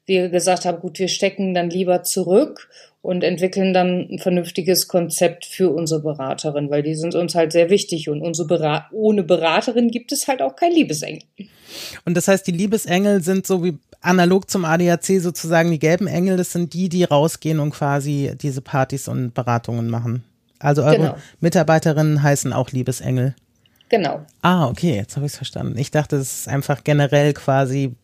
wir 0.06 0.28
gesagt 0.28 0.64
haben, 0.64 0.80
gut, 0.80 0.98
wir 0.98 1.08
stecken 1.08 1.54
dann 1.54 1.70
lieber 1.70 2.02
zurück 2.02 2.68
und 3.02 3.24
entwickeln 3.24 3.72
dann 3.72 4.08
ein 4.10 4.18
vernünftiges 4.18 4.88
Konzept 4.88 5.46
für 5.46 5.70
unsere 5.70 6.02
Beraterin, 6.02 6.68
weil 6.68 6.82
die 6.82 6.94
sind 6.94 7.14
uns 7.14 7.34
halt 7.34 7.52
sehr 7.52 7.70
wichtig 7.70 8.08
und 8.10 8.20
unsere 8.20 8.46
Berat 8.46 8.86
ohne 8.92 9.22
Beraterin 9.22 9.90
gibt 9.90 10.12
es 10.12 10.28
halt 10.28 10.42
auch 10.42 10.56
kein 10.56 10.72
Liebesengel. 10.72 11.22
Und 12.04 12.16
das 12.16 12.28
heißt, 12.28 12.46
die 12.46 12.52
Liebesengel 12.52 13.22
sind 13.22 13.46
so 13.46 13.64
wie 13.64 13.78
analog 14.00 14.50
zum 14.50 14.64
ADAC 14.64 15.20
sozusagen 15.20 15.70
die 15.70 15.78
gelben 15.78 16.06
Engel, 16.06 16.36
das 16.36 16.52
sind 16.52 16.72
die, 16.72 16.88
die 16.88 17.04
rausgehen 17.04 17.60
und 17.60 17.70
quasi 17.70 18.32
diese 18.40 18.62
Partys 18.62 19.08
und 19.08 19.34
Beratungen 19.34 19.88
machen. 19.88 20.24
Also 20.58 20.82
eure 20.82 20.96
genau. 20.96 21.16
Mitarbeiterinnen 21.40 22.22
heißen 22.22 22.52
auch 22.52 22.70
Liebesengel. 22.70 23.34
Genau. 23.88 24.24
Ah, 24.42 24.68
okay, 24.68 24.94
jetzt 24.94 25.16
habe 25.16 25.26
ich 25.26 25.32
es 25.32 25.36
verstanden. 25.36 25.76
Ich 25.78 25.90
dachte, 25.90 26.16
es 26.16 26.40
ist 26.40 26.48
einfach 26.48 26.84
generell 26.84 27.32
quasi 27.32 27.94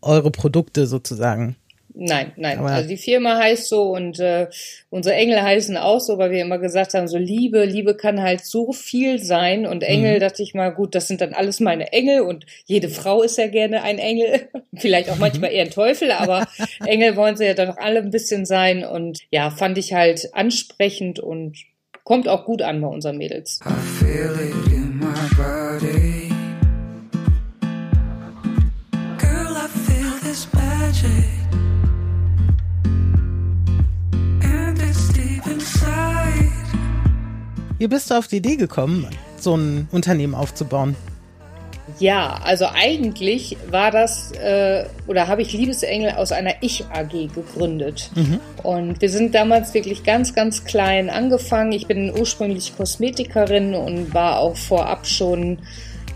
eure 0.00 0.30
Produkte 0.30 0.86
sozusagen. 0.86 1.56
Nein, 1.94 2.32
nein. 2.36 2.58
Aber 2.58 2.70
also 2.70 2.88
die 2.88 2.96
Firma 2.96 3.36
heißt 3.36 3.68
so 3.68 3.94
und 3.94 4.18
äh, 4.18 4.48
unsere 4.88 5.14
Engel 5.14 5.42
heißen 5.42 5.76
auch 5.76 6.00
so, 6.00 6.16
weil 6.16 6.30
wir 6.30 6.40
immer 6.40 6.58
gesagt 6.58 6.94
haben, 6.94 7.06
so 7.06 7.18
Liebe, 7.18 7.64
Liebe 7.64 7.94
kann 7.94 8.22
halt 8.22 8.44
so 8.44 8.72
viel 8.72 9.18
sein. 9.18 9.66
Und 9.66 9.82
Engel, 9.82 10.16
mhm. 10.16 10.20
dachte 10.20 10.42
ich 10.42 10.54
mal, 10.54 10.70
gut, 10.70 10.94
das 10.94 11.08
sind 11.08 11.20
dann 11.20 11.34
alles 11.34 11.60
meine 11.60 11.92
Engel 11.92 12.22
und 12.22 12.46
jede 12.64 12.88
Frau 12.88 13.22
ist 13.22 13.36
ja 13.36 13.46
gerne 13.48 13.82
ein 13.82 13.98
Engel. 13.98 14.48
Vielleicht 14.76 15.10
auch 15.10 15.18
manchmal 15.18 15.52
eher 15.52 15.64
ein 15.64 15.70
Teufel, 15.70 16.10
aber 16.12 16.46
Engel 16.86 17.16
wollen 17.16 17.36
sie 17.36 17.46
ja 17.46 17.54
dann 17.54 17.68
doch 17.68 17.78
alle 17.78 18.00
ein 18.00 18.10
bisschen 18.10 18.46
sein. 18.46 18.84
Und 18.84 19.20
ja, 19.30 19.50
fand 19.50 19.76
ich 19.76 19.92
halt 19.92 20.30
ansprechend 20.32 21.20
und 21.20 21.58
kommt 22.04 22.26
auch 22.26 22.44
gut 22.44 22.62
an 22.62 22.80
bei 22.80 22.88
unseren 22.88 23.18
Mädels. 23.18 23.60
I 23.64 24.04
feel 24.04 24.32
it 24.32 24.72
in 24.72 24.98
my 24.98 25.06
body. 25.36 26.32
Girl, 29.18 29.56
I 29.56 29.68
feel 29.68 30.18
this 30.22 30.48
magic. 30.52 31.41
Wie 37.82 37.88
bist 37.88 38.12
du 38.12 38.14
auf 38.14 38.28
die 38.28 38.36
Idee 38.36 38.54
gekommen, 38.54 39.08
so 39.40 39.56
ein 39.56 39.88
Unternehmen 39.90 40.36
aufzubauen? 40.36 40.94
Ja, 41.98 42.38
also 42.44 42.66
eigentlich 42.72 43.56
war 43.72 43.90
das 43.90 44.30
äh, 44.30 44.84
oder 45.08 45.26
habe 45.26 45.42
ich 45.42 45.52
Liebesengel 45.52 46.12
aus 46.12 46.30
einer 46.30 46.54
Ich-AG 46.60 47.10
gegründet. 47.34 48.12
Mhm. 48.14 48.38
Und 48.62 49.00
wir 49.00 49.10
sind 49.10 49.34
damals 49.34 49.74
wirklich 49.74 50.04
ganz, 50.04 50.32
ganz 50.32 50.62
klein 50.62 51.10
angefangen. 51.10 51.72
Ich 51.72 51.88
bin 51.88 52.16
ursprünglich 52.16 52.76
Kosmetikerin 52.76 53.74
und 53.74 54.14
war 54.14 54.38
auch 54.38 54.56
vorab 54.56 55.04
schon, 55.04 55.58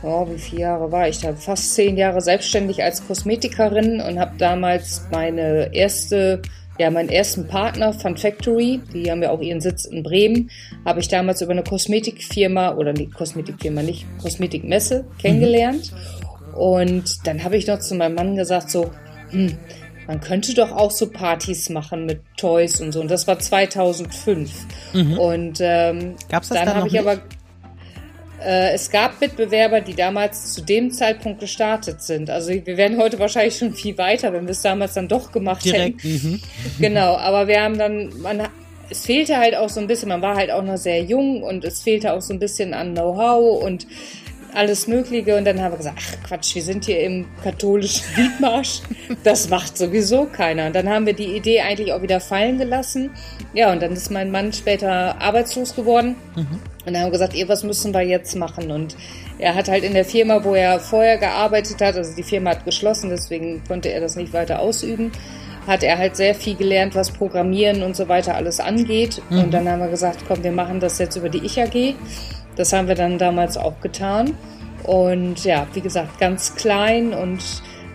oh, 0.04 0.24
wie 0.30 0.38
viele 0.38 0.60
Jahre 0.62 0.92
war 0.92 1.08
ich 1.08 1.18
da? 1.18 1.34
Fast 1.34 1.74
zehn 1.74 1.96
Jahre 1.96 2.20
selbstständig 2.20 2.84
als 2.84 3.04
Kosmetikerin 3.04 4.00
und 4.00 4.20
habe 4.20 4.36
damals 4.38 5.02
meine 5.10 5.74
erste 5.74 6.42
ja, 6.78 6.90
meinen 6.90 7.08
ersten 7.08 7.46
Partner, 7.46 7.92
Fun 7.92 8.16
Factory, 8.16 8.80
die 8.92 9.10
haben 9.10 9.22
ja 9.22 9.30
auch 9.30 9.40
ihren 9.40 9.60
Sitz 9.60 9.84
in 9.84 10.02
Bremen, 10.02 10.50
habe 10.84 11.00
ich 11.00 11.08
damals 11.08 11.40
über 11.40 11.52
eine 11.52 11.62
Kosmetikfirma 11.62 12.74
oder 12.74 12.92
die 12.92 13.08
Kosmetikfirma 13.08 13.82
nicht, 13.82 14.06
Kosmetikmesse 14.20 15.04
kennengelernt. 15.18 15.92
Und 16.54 17.26
dann 17.26 17.44
habe 17.44 17.56
ich 17.56 17.66
noch 17.66 17.80
zu 17.80 17.94
meinem 17.94 18.14
Mann 18.14 18.36
gesagt, 18.36 18.70
so, 18.70 18.90
hm, 19.30 19.56
man 20.06 20.20
könnte 20.20 20.54
doch 20.54 20.72
auch 20.72 20.90
so 20.90 21.10
Partys 21.10 21.68
machen 21.68 22.06
mit 22.06 22.20
Toys 22.36 22.80
und 22.80 22.92
so. 22.92 23.00
Und 23.00 23.10
das 23.10 23.26
war 23.26 23.38
2005. 23.38 24.50
Mhm. 24.92 25.18
Und 25.18 25.58
ähm, 25.60 26.14
Gab's 26.28 26.48
das 26.48 26.58
dann 26.58 26.74
habe 26.74 26.86
ich 26.86 26.92
nicht? 26.92 27.02
aber 27.02 27.20
es 28.46 28.90
gab 28.90 29.20
Mitbewerber, 29.20 29.80
die 29.80 29.94
damals 29.94 30.52
zu 30.52 30.62
dem 30.62 30.90
Zeitpunkt 30.90 31.40
gestartet 31.40 32.02
sind. 32.02 32.30
Also 32.30 32.50
wir 32.50 32.76
wären 32.76 32.98
heute 32.98 33.18
wahrscheinlich 33.18 33.56
schon 33.56 33.74
viel 33.74 33.98
weiter, 33.98 34.32
wenn 34.32 34.44
wir 34.44 34.52
es 34.52 34.62
damals 34.62 34.94
dann 34.94 35.08
doch 35.08 35.32
gemacht 35.32 35.64
Direkt. 35.64 36.02
hätten. 36.04 36.30
Mhm. 36.30 36.40
Genau, 36.78 37.16
aber 37.16 37.48
wir 37.48 37.62
haben 37.62 37.78
dann, 37.78 38.12
man, 38.20 38.42
es 38.88 39.04
fehlte 39.06 39.36
halt 39.36 39.56
auch 39.56 39.68
so 39.68 39.80
ein 39.80 39.86
bisschen, 39.86 40.08
man 40.08 40.22
war 40.22 40.36
halt 40.36 40.50
auch 40.50 40.62
noch 40.62 40.76
sehr 40.76 41.02
jung 41.02 41.42
und 41.42 41.64
es 41.64 41.82
fehlte 41.82 42.12
auch 42.12 42.20
so 42.20 42.32
ein 42.32 42.38
bisschen 42.38 42.74
an 42.74 42.92
Know-how 42.92 43.62
und 43.62 43.86
alles 44.56 44.86
Mögliche. 44.86 45.36
Und 45.36 45.44
dann 45.44 45.60
haben 45.60 45.72
wir 45.72 45.78
gesagt, 45.78 45.98
ach 46.00 46.28
Quatsch, 46.28 46.54
wir 46.54 46.62
sind 46.62 46.84
hier 46.84 47.00
im 47.00 47.26
katholischen 47.42 48.04
Liedmarsch. 48.16 48.80
Das 49.22 49.48
macht 49.48 49.76
sowieso 49.76 50.24
keiner. 50.24 50.66
Und 50.66 50.74
dann 50.74 50.88
haben 50.88 51.06
wir 51.06 51.12
die 51.12 51.36
Idee 51.36 51.60
eigentlich 51.60 51.92
auch 51.92 52.02
wieder 52.02 52.20
fallen 52.20 52.58
gelassen. 52.58 53.10
Ja, 53.54 53.72
und 53.72 53.82
dann 53.82 53.92
ist 53.92 54.10
mein 54.10 54.30
Mann 54.30 54.52
später 54.52 55.20
arbeitslos 55.20 55.74
geworden. 55.74 56.16
Mhm. 56.34 56.46
Und 56.86 56.92
dann 56.92 56.96
haben 56.98 57.08
wir 57.08 57.12
gesagt, 57.12 57.34
ihr, 57.34 57.48
was 57.48 57.64
müssen 57.64 57.92
wir 57.92 58.02
jetzt 58.02 58.34
machen? 58.36 58.70
Und 58.70 58.96
er 59.38 59.54
hat 59.54 59.68
halt 59.68 59.84
in 59.84 59.92
der 59.92 60.04
Firma, 60.04 60.42
wo 60.44 60.54
er 60.54 60.80
vorher 60.80 61.18
gearbeitet 61.18 61.80
hat, 61.80 61.96
also 61.96 62.14
die 62.14 62.22
Firma 62.22 62.50
hat 62.50 62.64
geschlossen, 62.64 63.10
deswegen 63.10 63.62
konnte 63.66 63.90
er 63.90 64.00
das 64.00 64.16
nicht 64.16 64.32
weiter 64.32 64.60
ausüben. 64.60 65.12
hat 65.66 65.82
er 65.82 65.98
halt 65.98 66.16
sehr 66.16 66.34
viel 66.34 66.54
gelernt, 66.54 66.94
was 66.94 67.10
Programmieren 67.10 67.82
und 67.82 67.96
so 67.96 68.08
weiter 68.08 68.36
alles 68.36 68.60
angeht. 68.60 69.20
Mhm. 69.30 69.38
Und 69.40 69.50
dann 69.54 69.68
haben 69.68 69.80
wir 69.80 69.88
gesagt, 69.88 70.20
komm, 70.28 70.44
wir 70.44 70.52
machen 70.52 70.78
das 70.80 70.98
jetzt 70.98 71.16
über 71.16 71.28
die 71.28 71.44
Ich-AG. 71.44 71.96
Das 72.56 72.72
haben 72.72 72.88
wir 72.88 72.94
dann 72.94 73.18
damals 73.18 73.56
auch 73.56 73.80
getan. 73.80 74.34
Und 74.84 75.44
ja, 75.44 75.66
wie 75.74 75.80
gesagt, 75.80 76.18
ganz 76.18 76.54
klein. 76.54 77.12
Und 77.12 77.42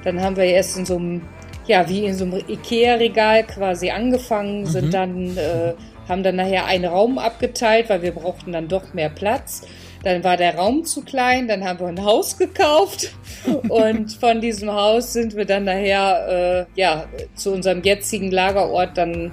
dann 0.03 0.21
haben 0.21 0.35
wir 0.35 0.45
erst 0.45 0.77
in 0.77 0.85
so 0.85 0.97
einem, 0.97 1.21
ja, 1.67 1.87
wie 1.89 2.05
in 2.05 2.15
so 2.15 2.25
einem 2.25 2.41
Ikea-Regal 2.47 3.43
quasi 3.43 3.89
angefangen, 3.89 4.61
mhm. 4.61 4.67
sind 4.67 4.93
dann, 4.93 5.37
äh, 5.37 5.73
haben 6.07 6.23
dann 6.23 6.35
nachher 6.35 6.65
einen 6.65 6.85
Raum 6.85 7.17
abgeteilt, 7.17 7.89
weil 7.89 8.01
wir 8.01 8.11
brauchten 8.11 8.51
dann 8.51 8.67
doch 8.67 8.93
mehr 8.93 9.09
Platz. 9.09 9.63
Dann 10.03 10.23
war 10.23 10.35
der 10.35 10.55
Raum 10.55 10.83
zu 10.83 11.03
klein, 11.03 11.47
dann 11.47 11.63
haben 11.63 11.79
wir 11.79 11.87
ein 11.87 12.03
Haus 12.03 12.37
gekauft 12.37 13.13
und 13.69 14.11
von 14.13 14.41
diesem 14.41 14.71
Haus 14.71 15.13
sind 15.13 15.35
wir 15.35 15.45
dann 15.45 15.65
nachher 15.65 16.65
äh, 16.75 16.79
ja, 16.79 17.05
zu 17.35 17.53
unserem 17.53 17.83
jetzigen 17.83 18.31
Lagerort 18.31 18.97
dann 18.97 19.31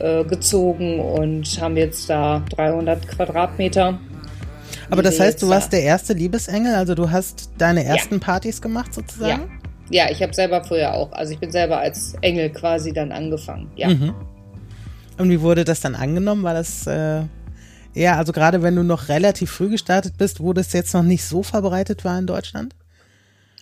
äh, 0.00 0.24
gezogen 0.24 0.98
und 0.98 1.60
haben 1.60 1.76
jetzt 1.76 2.08
da 2.08 2.42
300 2.56 3.06
Quadratmeter. 3.06 4.00
Aber 4.90 5.02
das 5.02 5.20
heißt, 5.20 5.42
du 5.42 5.48
warst 5.48 5.72
der 5.72 5.82
erste 5.82 6.14
Liebesengel, 6.14 6.74
also 6.74 6.94
du 6.94 7.10
hast 7.10 7.50
deine 7.58 7.84
ersten 7.84 8.14
ja. 8.14 8.20
Partys 8.20 8.62
gemacht 8.62 8.94
sozusagen? 8.94 9.60
Ja, 9.90 10.06
ja 10.06 10.10
ich 10.10 10.22
habe 10.22 10.34
selber 10.34 10.64
früher 10.64 10.94
auch, 10.94 11.12
also 11.12 11.32
ich 11.32 11.38
bin 11.38 11.50
selber 11.50 11.78
als 11.78 12.14
Engel 12.22 12.50
quasi 12.50 12.92
dann 12.92 13.12
angefangen, 13.12 13.70
ja. 13.76 13.88
Mhm. 13.88 14.14
Und 15.18 15.30
wie 15.30 15.40
wurde 15.40 15.64
das 15.64 15.80
dann 15.80 15.94
angenommen? 15.94 16.44
War 16.44 16.54
das 16.54 16.86
äh, 16.86 17.22
ja, 17.98 18.16
also 18.16 18.32
gerade 18.32 18.62
wenn 18.62 18.76
du 18.76 18.84
noch 18.84 19.08
relativ 19.08 19.50
früh 19.50 19.70
gestartet 19.70 20.14
bist, 20.18 20.40
wo 20.40 20.52
das 20.52 20.72
jetzt 20.72 20.94
noch 20.94 21.02
nicht 21.02 21.24
so 21.24 21.42
verbreitet 21.42 22.04
war 22.04 22.18
in 22.18 22.26
Deutschland? 22.26 22.74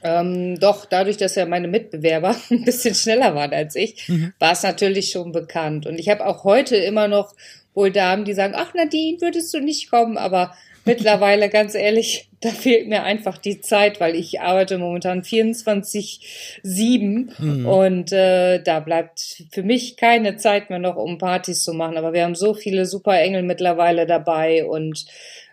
Ähm, 0.02 0.60
doch, 0.60 0.84
dadurch, 0.84 1.16
dass 1.16 1.36
ja 1.36 1.46
meine 1.46 1.68
Mitbewerber 1.68 2.36
ein 2.50 2.64
bisschen 2.64 2.94
schneller 2.94 3.34
waren 3.34 3.52
als 3.52 3.74
ich, 3.76 4.08
mhm. 4.08 4.32
war 4.38 4.52
es 4.52 4.62
natürlich 4.62 5.10
schon 5.10 5.32
bekannt. 5.32 5.86
Und 5.86 5.98
ich 5.98 6.08
habe 6.08 6.26
auch 6.26 6.44
heute 6.44 6.76
immer 6.76 7.08
noch 7.08 7.34
wohl 7.74 7.90
Damen, 7.90 8.24
die 8.24 8.34
sagen, 8.34 8.54
ach 8.56 8.74
Nadine, 8.74 9.20
würdest 9.20 9.54
du 9.54 9.60
nicht 9.60 9.90
kommen? 9.90 10.18
Aber 10.18 10.54
mittlerweile, 10.86 11.50
ganz 11.50 11.74
ehrlich, 11.74 12.30
da 12.40 12.50
fehlt 12.50 12.88
mir 12.88 13.02
einfach 13.02 13.38
die 13.38 13.60
Zeit, 13.60 14.00
weil 14.00 14.14
ich 14.14 14.40
arbeite 14.40 14.78
momentan 14.78 15.22
24-7 15.22 17.28
mhm. 17.38 17.66
und 17.66 18.12
äh, 18.12 18.62
da 18.62 18.80
bleibt 18.80 19.44
für 19.52 19.62
mich 19.62 19.96
keine 19.96 20.36
Zeit 20.36 20.70
mehr 20.70 20.78
noch, 20.78 20.96
um 20.96 21.18
Partys 21.18 21.62
zu 21.62 21.74
machen. 21.74 21.96
Aber 21.96 22.12
wir 22.12 22.24
haben 22.24 22.34
so 22.34 22.54
viele 22.54 22.86
super 22.86 23.20
Engel 23.20 23.42
mittlerweile 23.42 24.06
dabei 24.06 24.64
und 24.64 25.06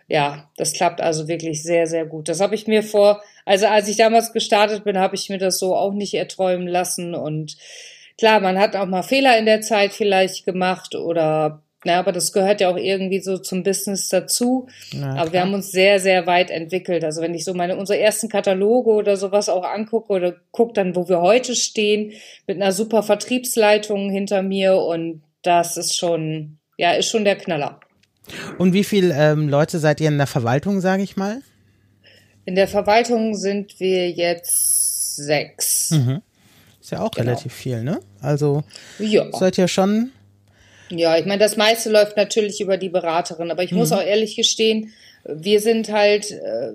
ja, 0.06 0.50
das 0.56 0.74
klappt 0.74 1.00
also 1.00 1.28
wirklich 1.28 1.62
sehr, 1.62 1.86
sehr 1.86 2.06
gut. 2.06 2.28
Das 2.28 2.40
habe 2.40 2.54
ich 2.54 2.66
mir 2.66 2.82
vor, 2.82 3.22
also 3.44 3.66
als 3.66 3.88
ich 3.88 3.96
damals 3.96 4.32
gestartet 4.32 4.84
bin, 4.84 4.98
habe 4.98 5.16
ich 5.16 5.30
mir 5.30 5.38
das 5.38 5.58
so 5.58 5.74
auch 5.74 5.92
nicht 5.92 6.14
erträumen 6.14 6.68
lassen 6.68 7.14
und 7.14 7.56
Klar, 8.16 8.40
man 8.40 8.58
hat 8.58 8.76
auch 8.76 8.86
mal 8.86 9.02
Fehler 9.02 9.38
in 9.38 9.46
der 9.46 9.60
Zeit 9.60 9.92
vielleicht 9.92 10.44
gemacht 10.44 10.94
oder 10.94 11.62
ja, 11.84 11.98
aber 11.98 12.12
das 12.12 12.32
gehört 12.32 12.60
ja 12.60 12.70
auch 12.70 12.76
irgendwie 12.76 13.20
so 13.20 13.38
zum 13.38 13.62
Business 13.62 14.08
dazu. 14.08 14.68
Na, 14.92 15.16
aber 15.20 15.32
wir 15.32 15.40
haben 15.40 15.54
uns 15.54 15.70
sehr, 15.70 16.00
sehr 16.00 16.26
weit 16.26 16.50
entwickelt. 16.50 17.04
Also 17.04 17.20
wenn 17.20 17.34
ich 17.34 17.44
so 17.44 17.54
meine, 17.54 17.76
unsere 17.76 17.98
ersten 17.98 18.28
Kataloge 18.28 18.90
oder 18.90 19.16
sowas 19.16 19.48
auch 19.48 19.64
angucke 19.64 20.12
oder 20.12 20.34
gucke 20.50 20.72
dann, 20.72 20.96
wo 20.96 21.08
wir 21.08 21.20
heute 21.20 21.54
stehen, 21.54 22.12
mit 22.46 22.60
einer 22.60 22.72
super 22.72 23.02
Vertriebsleitung 23.02 24.10
hinter 24.10 24.42
mir 24.42 24.76
und 24.76 25.22
das 25.42 25.76
ist 25.76 25.96
schon, 25.96 26.58
ja, 26.78 26.92
ist 26.92 27.10
schon 27.10 27.24
der 27.24 27.36
Knaller. 27.36 27.80
Und 28.58 28.72
wie 28.72 28.84
viele 28.84 29.14
ähm, 29.14 29.48
Leute 29.48 29.78
seid 29.78 30.00
ihr 30.00 30.08
in 30.08 30.16
der 30.18 30.26
Verwaltung, 30.26 30.80
sage 30.80 31.02
ich 31.02 31.16
mal? 31.16 31.42
In 32.46 32.54
der 32.54 32.68
Verwaltung 32.68 33.34
sind 33.34 33.78
wir 33.80 34.10
jetzt 34.10 35.16
sechs. 35.16 35.90
Mhm. 35.90 36.22
Ist 36.80 36.90
ja 36.90 37.00
auch 37.00 37.10
genau. 37.10 37.30
relativ 37.30 37.52
viel, 37.52 37.82
ne? 37.82 38.00
Also 38.20 38.64
ja. 38.98 39.26
seid 39.32 39.56
ihr 39.56 39.68
schon 39.68 40.10
ja, 40.90 41.16
ich 41.16 41.26
meine, 41.26 41.42
das 41.42 41.56
meiste 41.56 41.90
läuft 41.90 42.16
natürlich 42.16 42.60
über 42.60 42.76
die 42.76 42.88
Beraterin, 42.88 43.50
aber 43.50 43.62
ich 43.62 43.72
mhm. 43.72 43.78
muss 43.78 43.92
auch 43.92 44.02
ehrlich 44.02 44.36
gestehen, 44.36 44.92
wir 45.24 45.60
sind 45.60 45.90
halt 45.90 46.30
äh, 46.30 46.72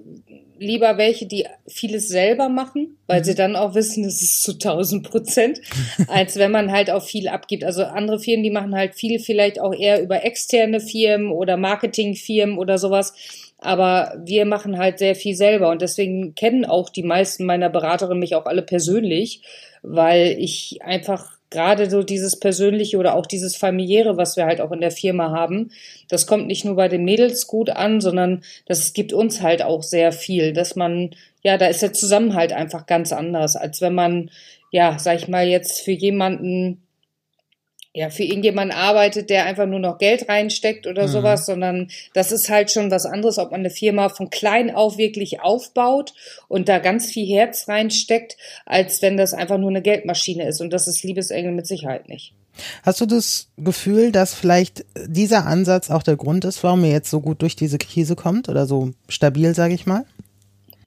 lieber 0.58 0.98
welche, 0.98 1.26
die 1.26 1.46
vieles 1.68 2.08
selber 2.08 2.50
machen, 2.50 2.98
weil 3.08 3.20
mhm. 3.20 3.24
sie 3.24 3.36
dann 3.36 3.56
auch 3.56 3.76
wissen, 3.76 4.04
es 4.04 4.22
ist 4.22 4.44
zu 4.44 4.54
1000 4.54 5.10
Prozent, 5.10 5.62
als 6.08 6.38
wenn 6.38 6.52
man 6.52 6.72
halt 6.72 6.90
auch 6.90 7.04
viel 7.04 7.28
abgibt. 7.28 7.64
Also 7.64 7.84
andere 7.84 8.20
Firmen, 8.20 8.44
die 8.44 8.52
machen 8.52 8.76
halt 8.76 8.96
viel 8.96 9.20
vielleicht 9.20 9.60
auch 9.60 9.74
eher 9.74 10.02
über 10.02 10.24
externe 10.26 10.80
Firmen 10.80 11.32
oder 11.32 11.58
Marketingfirmen 11.58 12.58
oder 12.58 12.78
sowas. 12.78 13.14
Aber 13.58 14.14
wir 14.24 14.46
machen 14.46 14.78
halt 14.78 15.00
sehr 15.00 15.16
viel 15.16 15.36
selber 15.36 15.70
und 15.70 15.82
deswegen 15.82 16.34
kennen 16.34 16.66
auch 16.66 16.90
die 16.90 17.04
meisten 17.04 17.46
meiner 17.46 17.70
Beraterinnen 17.70 18.20
mich 18.20 18.36
auch 18.36 18.46
alle 18.46 18.62
persönlich, 18.62 19.42
weil 19.82 20.38
ich 20.40 20.80
einfach 20.82 21.39
gerade 21.50 21.90
so 21.90 22.04
dieses 22.04 22.40
persönliche 22.40 22.98
oder 22.98 23.16
auch 23.16 23.26
dieses 23.26 23.56
familiäre, 23.56 24.18
was 24.18 24.38
wir 24.38 24.46
halt 24.46 24.62
auch 24.62 24.72
in 24.72 24.82
der 24.82 24.92
Firma 24.92 25.32
haben, 25.32 25.72
das 26.08 26.28
kommt 26.28 26.48
nicht 26.48 26.66
nur 26.66 26.76
bei 26.76 26.88
den 26.88 27.04
Mädels 27.04 27.48
gut 27.48 27.70
an, 27.70 28.02
sondern 28.02 28.44
das 28.66 28.94
gibt 28.94 29.14
uns 29.14 29.42
halt 29.42 29.62
auch 29.62 29.84
sehr 29.84 30.12
viel, 30.12 30.54
dass 30.54 30.76
man, 30.76 31.12
ja, 31.42 31.58
da 31.58 31.68
ist 31.68 31.82
der 31.82 31.94
Zusammenhalt 31.94 32.54
einfach 32.54 32.86
ganz 32.86 33.12
anders, 33.12 33.56
als 33.56 33.82
wenn 33.82 33.96
man, 33.96 34.30
ja, 34.72 34.98
sag 35.00 35.18
ich 35.18 35.28
mal, 35.28 35.48
jetzt 35.48 35.82
für 35.82 35.92
jemanden 35.92 36.82
ja, 38.00 38.10
für 38.10 38.24
irgendjemanden 38.24 38.72
arbeitet, 38.72 39.30
der 39.30 39.44
einfach 39.44 39.66
nur 39.66 39.80
noch 39.80 39.98
Geld 39.98 40.30
reinsteckt 40.30 40.88
oder 40.88 41.04
mhm. 41.04 41.12
sowas, 41.12 41.46
sondern 41.46 41.90
das 42.14 42.32
ist 42.32 42.50
halt 42.50 42.72
schon 42.72 42.92
was 42.92 43.06
anderes, 43.06 43.38
ob 43.38 43.52
man 43.52 43.60
eine 43.60 43.70
Firma 43.70 44.08
von 44.08 44.30
klein 44.30 44.74
auf 44.74 44.98
wirklich 44.98 45.42
aufbaut 45.42 46.14
und 46.48 46.70
da 46.70 46.80
ganz 46.80 47.08
viel 47.08 47.28
Herz 47.28 47.68
reinsteckt, 47.68 48.38
als 48.66 49.02
wenn 49.02 49.18
das 49.18 49.34
einfach 49.34 49.58
nur 49.58 49.70
eine 49.70 49.82
Geldmaschine 49.82 50.48
ist. 50.48 50.62
Und 50.62 50.72
das 50.72 50.88
ist 50.88 51.04
Liebesengel 51.04 51.52
mit 51.52 51.68
Sicherheit 51.68 52.08
nicht. 52.08 52.32
Hast 52.84 53.02
du 53.02 53.06
das 53.06 53.50
Gefühl, 53.58 54.14
dass 54.14 54.34
vielleicht 54.34 54.86
dieser 55.06 55.46
Ansatz 55.46 55.92
auch 55.92 56.04
der 56.04 56.16
Grund 56.16 56.46
ist, 56.46 56.64
warum 56.64 56.86
ihr 56.86 56.92
jetzt 56.92 57.10
so 57.10 57.20
gut 57.20 57.42
durch 57.42 57.58
diese 57.58 57.80
Krise 57.80 58.16
kommt 58.16 58.48
oder 58.48 58.66
so 58.66 58.92
stabil, 59.10 59.54
sage 59.54 59.74
ich 59.74 59.86
mal? 59.86 60.06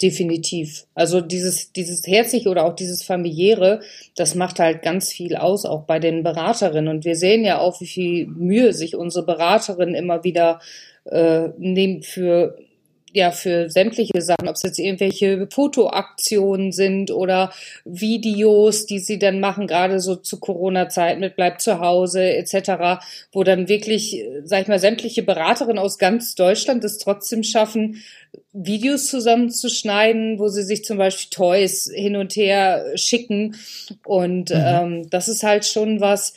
Definitiv. 0.03 0.87
Also 0.95 1.21
dieses, 1.21 1.73
dieses 1.73 2.05
Herzliche 2.09 2.49
oder 2.49 2.65
auch 2.65 2.75
dieses 2.75 3.05
familiäre, 3.05 3.81
das 4.17 4.35
macht 4.35 4.59
halt 4.59 4.83
ganz 4.83 5.13
viel 5.13 5.37
aus, 5.37 5.65
auch 5.65 5.85
bei 5.85 6.01
den 6.01 6.25
Beraterinnen. 6.25 6.89
Und 6.89 7.05
wir 7.05 7.15
sehen 7.15 7.45
ja 7.45 7.59
auch, 7.59 7.81
wie 7.81 7.87
viel 7.87 8.27
Mühe 8.27 8.73
sich 8.73 8.97
unsere 8.97 9.25
Beraterinnen 9.25 9.95
immer 9.95 10.25
wieder 10.25 10.61
äh, 11.05 11.51
nehmen 11.57 12.03
für 12.03 12.59
ja 13.15 13.31
für 13.31 13.71
sämtliche 13.71 14.21
Sachen, 14.21 14.49
ob 14.49 14.57
es 14.57 14.63
jetzt 14.63 14.79
irgendwelche 14.79 15.47
Fotoaktionen 15.51 16.73
sind 16.73 17.11
oder 17.11 17.53
Videos, 17.85 18.87
die 18.87 18.99
sie 18.99 19.19
dann 19.19 19.41
machen, 19.41 19.67
gerade 19.67 20.01
so 20.01 20.17
zu 20.17 20.41
Corona-Zeit 20.41 21.21
mit 21.21 21.37
bleibt 21.37 21.61
zu 21.61 21.81
Hause 21.81 22.23
etc., 22.35 23.05
wo 23.33 23.45
dann 23.45 23.69
wirklich, 23.69 24.25
sag 24.45 24.63
ich 24.63 24.69
mal, 24.69 24.79
sämtliche 24.79 25.23
Beraterinnen 25.23 25.79
aus 25.79 25.99
ganz 25.99 26.35
Deutschland 26.35 26.85
es 26.85 26.99
trotzdem 26.99 27.43
schaffen, 27.43 28.03
Videos 28.53 29.09
zusammenzuschneiden, 29.09 30.39
wo 30.39 30.49
sie 30.49 30.63
sich 30.63 30.85
zum 30.85 30.99
Beispiel 30.99 31.31
Toys 31.31 31.91
hin 31.93 32.17
und 32.17 32.37
her 32.37 32.85
schicken. 32.97 33.57
Und 34.05 34.51
mhm. 34.51 34.57
ähm, 34.57 35.11
das 35.11 35.29
ist 35.29 35.43
halt 35.43 35.65
schon 35.65 36.01
was, 36.01 36.35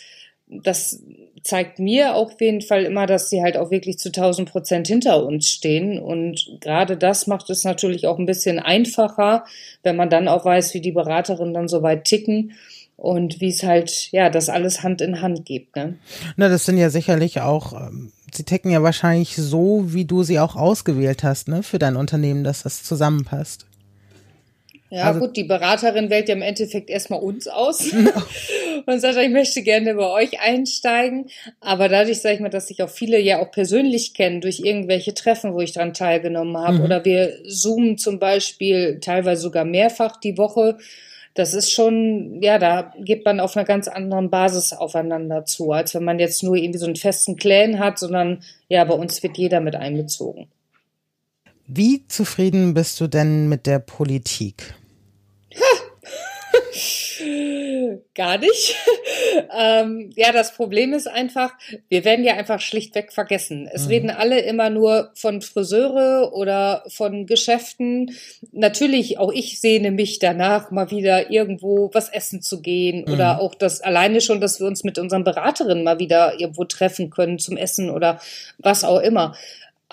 das 0.48 1.02
zeigt 1.46 1.78
mir 1.78 2.16
auf 2.16 2.42
jeden 2.42 2.62
Fall 2.62 2.84
immer, 2.86 3.06
dass 3.06 3.30
sie 3.30 3.44
halt 3.44 3.56
auch 3.56 3.70
wirklich 3.70 4.00
zu 4.00 4.10
1000 4.10 4.50
Prozent 4.50 4.88
hinter 4.88 5.24
uns 5.24 5.48
stehen. 5.48 6.00
Und 6.00 6.58
gerade 6.60 6.98
das 6.98 7.28
macht 7.28 7.52
es 7.52 7.64
natürlich 7.64 8.08
auch 8.08 8.18
ein 8.18 8.26
bisschen 8.26 8.58
einfacher, 8.58 9.46
wenn 9.84 9.96
man 9.96 10.10
dann 10.10 10.28
auch 10.28 10.44
weiß, 10.44 10.74
wie 10.74 10.82
die 10.82 10.92
Beraterinnen 10.92 11.54
dann 11.54 11.68
so 11.68 11.84
weit 11.84 12.06
ticken 12.06 12.54
und 12.98 13.42
wie 13.42 13.50
es 13.50 13.62
halt, 13.62 14.12
ja, 14.12 14.32
das 14.32 14.50
alles 14.50 14.82
Hand 14.82 15.02
in 15.02 15.22
Hand 15.22 15.46
gibt. 15.46 15.76
Ne? 15.76 16.00
Na, 16.36 16.50
das 16.50 16.66
sind 16.66 16.80
ja 16.80 16.90
sicherlich 16.90 17.40
auch, 17.42 17.74
ähm, 17.74 18.12
sie 18.34 18.44
ticken 18.44 18.72
ja 18.72 18.82
wahrscheinlich 18.82 19.36
so, 19.36 19.94
wie 19.94 20.06
du 20.06 20.24
sie 20.24 20.40
auch 20.40 20.56
ausgewählt 20.56 21.24
hast, 21.24 21.48
ne, 21.48 21.62
für 21.62 21.78
dein 21.78 21.96
Unternehmen, 21.96 22.44
dass 22.44 22.64
das 22.64 22.82
zusammenpasst. 22.84 23.68
Ja, 24.92 25.06
also, 25.06 25.20
gut, 25.20 25.36
die 25.36 25.44
Beraterin 25.44 26.10
wählt 26.10 26.30
ja 26.30 26.36
im 26.36 26.44
Endeffekt 26.44 26.90
erstmal 26.90 27.20
uns 27.20 27.48
aus 27.48 27.92
und 28.86 29.00
sagt, 29.00 29.18
ich 29.18 29.30
möchte 29.30 29.64
gerne 29.64 29.96
bei 29.96 30.08
euch 30.08 30.40
einsteigen. 30.40 31.28
Aber 31.60 31.90
dadurch, 31.90 32.22
sage 32.22 32.36
ich 32.36 32.42
mal, 32.42 32.50
dass 32.50 32.68
sich 32.68 32.84
auch 32.84 32.90
viele 32.90 33.20
ja 33.20 33.40
auch 33.40 33.52
persönlich 33.52 34.14
kennen 34.14 34.42
durch 34.42 34.60
irgendwelche 34.60 35.16
Treffen, 35.16 35.54
wo 35.54 35.62
ich 35.62 35.74
dran 35.74 35.94
teilgenommen 35.94 36.58
habe. 36.58 36.78
Mhm. 36.78 36.84
Oder 36.84 37.04
wir 37.04 37.34
zoomen 37.48 37.98
zum 37.98 38.20
Beispiel 38.20 39.00
teilweise 39.00 39.42
sogar 39.42 39.66
mehrfach 39.66 40.18
die 40.18 40.38
Woche. 40.38 40.78
Das 41.34 41.54
ist 41.54 41.72
schon, 41.72 42.42
ja, 42.42 42.60
da 42.60 42.94
geht 42.98 43.26
man 43.26 43.40
auf 43.40 43.58
einer 43.58 43.66
ganz 43.66 43.88
anderen 43.88 44.30
Basis 44.30 44.72
aufeinander 44.72 45.46
zu, 45.46 45.72
als 45.72 45.96
wenn 45.96 46.04
man 46.04 46.20
jetzt 46.20 46.44
nur 46.44 46.56
irgendwie 46.56 46.80
so 46.80 46.86
einen 46.86 46.96
festen 46.96 47.36
Clan 47.36 47.80
hat, 47.80 47.98
sondern 47.98 48.42
ja, 48.70 48.84
bei 48.86 48.94
uns 48.94 49.22
wird 49.24 49.38
jeder 49.38 49.60
mit 49.62 49.76
einbezogen. 49.76 50.48
Wie 51.68 52.08
zufrieden 52.08 52.74
bist 52.74 53.02
du 53.02 53.08
denn 53.08 53.50
mit 53.50 53.66
der 53.66 53.80
Politik? 53.80 54.76
Gar 58.14 58.38
nicht. 58.38 58.76
ähm, 59.58 60.12
ja, 60.16 60.32
das 60.32 60.54
Problem 60.54 60.94
ist 60.94 61.08
einfach, 61.08 61.54
wir 61.90 62.06
werden 62.06 62.24
ja 62.26 62.36
einfach 62.36 62.60
schlichtweg 62.60 63.12
vergessen. 63.14 63.70
Es 63.72 63.86
mhm. 63.86 63.90
reden 63.90 64.10
alle 64.10 64.40
immer 64.42 64.70
nur 64.70 65.12
von 65.16 65.42
Friseure 65.42 66.34
oder 66.34 66.84
von 66.88 67.26
Geschäften. 67.26 68.16
Natürlich, 68.52 69.18
auch 69.18 69.32
ich 69.32 69.60
sehne 69.60 69.92
mich 69.92 70.20
danach, 70.20 70.72
mal 70.72 70.92
wieder 70.92 71.32
irgendwo 71.32 71.90
was 71.94 72.10
essen 72.10 72.42
zu 72.42 72.62
gehen 72.62 73.06
mhm. 73.08 73.14
oder 73.14 73.42
auch 73.42 73.56
das 73.56 73.82
alleine 73.82 74.22
schon, 74.22 74.42
dass 74.42 74.60
wir 74.60 74.68
uns 74.68 74.84
mit 74.84 75.00
unseren 75.00 75.24
Beraterinnen 75.24 75.84
mal 75.84 76.00
wieder 76.00 76.40
irgendwo 76.40 76.66
treffen 76.66 77.10
können 77.10 77.40
zum 77.40 77.58
Essen 77.58 77.90
oder 77.90 78.20
was 78.60 78.84
auch 78.84 79.00
immer. 79.00 79.36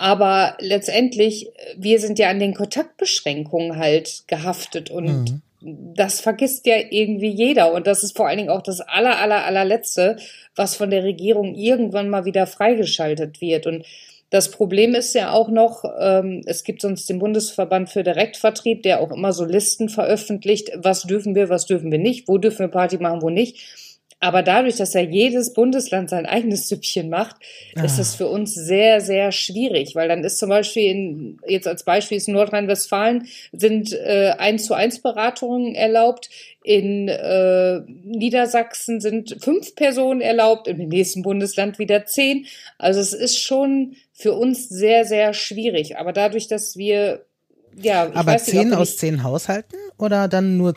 Aber 0.02 0.56
letztendlich, 0.58 1.52
wir 1.76 2.00
sind 2.00 2.18
ja 2.18 2.28
an 2.28 2.40
den 2.40 2.54
Kontaktbeschränkungen 2.54 3.76
halt 3.76 4.24
gehaftet 4.26 4.90
und 4.90 5.06
mhm 5.06 5.42
das 5.64 6.20
vergisst 6.20 6.66
ja 6.66 6.74
irgendwie 6.90 7.30
jeder. 7.30 7.72
Und 7.72 7.86
das 7.86 8.02
ist 8.02 8.16
vor 8.16 8.26
allen 8.26 8.38
Dingen 8.38 8.50
auch 8.50 8.62
das 8.62 8.80
aller, 8.80 9.20
aller, 9.20 9.44
allerletzte, 9.44 10.16
was 10.56 10.74
von 10.74 10.90
der 10.90 11.04
Regierung 11.04 11.54
irgendwann 11.54 12.08
mal 12.08 12.24
wieder 12.24 12.48
freigeschaltet 12.48 13.40
wird. 13.40 13.68
Und 13.68 13.86
das 14.30 14.50
Problem 14.50 14.96
ist 14.96 15.14
ja 15.14 15.30
auch 15.30 15.48
noch, 15.50 15.84
ähm, 16.00 16.40
es 16.46 16.64
gibt 16.64 16.82
sonst 16.82 17.08
den 17.08 17.20
Bundesverband 17.20 17.90
für 17.90 18.02
Direktvertrieb, 18.02 18.82
der 18.82 19.00
auch 19.00 19.12
immer 19.12 19.32
so 19.32 19.44
Listen 19.44 19.88
veröffentlicht, 19.88 20.72
was 20.74 21.02
dürfen 21.02 21.36
wir, 21.36 21.48
was 21.48 21.66
dürfen 21.66 21.92
wir 21.92 22.00
nicht, 22.00 22.26
wo 22.26 22.38
dürfen 22.38 22.60
wir 22.60 22.68
Party 22.68 22.98
machen, 22.98 23.22
wo 23.22 23.30
nicht. 23.30 23.91
Aber 24.22 24.44
dadurch, 24.44 24.76
dass 24.76 24.94
ja 24.94 25.00
jedes 25.00 25.52
Bundesland 25.52 26.08
sein 26.08 26.26
eigenes 26.26 26.68
Süppchen 26.68 27.10
macht, 27.10 27.34
ah. 27.74 27.82
ist 27.82 27.98
es 27.98 28.14
für 28.14 28.28
uns 28.28 28.54
sehr, 28.54 29.00
sehr 29.00 29.32
schwierig, 29.32 29.96
weil 29.96 30.06
dann 30.06 30.22
ist 30.22 30.38
zum 30.38 30.48
Beispiel 30.48 30.84
in, 30.84 31.40
jetzt 31.44 31.66
als 31.66 31.82
Beispiel 31.82 32.18
ist 32.18 32.28
Nordrhein-Westfalen 32.28 33.26
sind 33.50 33.92
äh, 33.92 34.34
1 34.38 34.64
zu 34.64 34.74
1 34.74 35.00
Beratungen 35.02 35.74
erlaubt. 35.74 36.30
In 36.62 37.08
äh, 37.08 37.80
Niedersachsen 38.04 39.00
sind 39.00 39.38
fünf 39.40 39.74
Personen 39.74 40.20
erlaubt, 40.20 40.68
im 40.68 40.86
nächsten 40.86 41.22
Bundesland 41.22 41.80
wieder 41.80 42.04
zehn. 42.04 42.46
Also 42.78 43.00
es 43.00 43.14
ist 43.14 43.40
schon 43.40 43.96
für 44.12 44.34
uns 44.34 44.68
sehr, 44.68 45.04
sehr 45.04 45.34
schwierig. 45.34 45.98
Aber 45.98 46.12
dadurch, 46.12 46.46
dass 46.46 46.76
wir 46.76 47.24
ja, 47.74 48.08
aber 48.14 48.38
zehn 48.38 48.72
aus 48.72 48.98
zehn 48.98 49.24
Haushalten 49.24 49.76
oder 49.98 50.28
dann 50.28 50.58
nur 50.58 50.74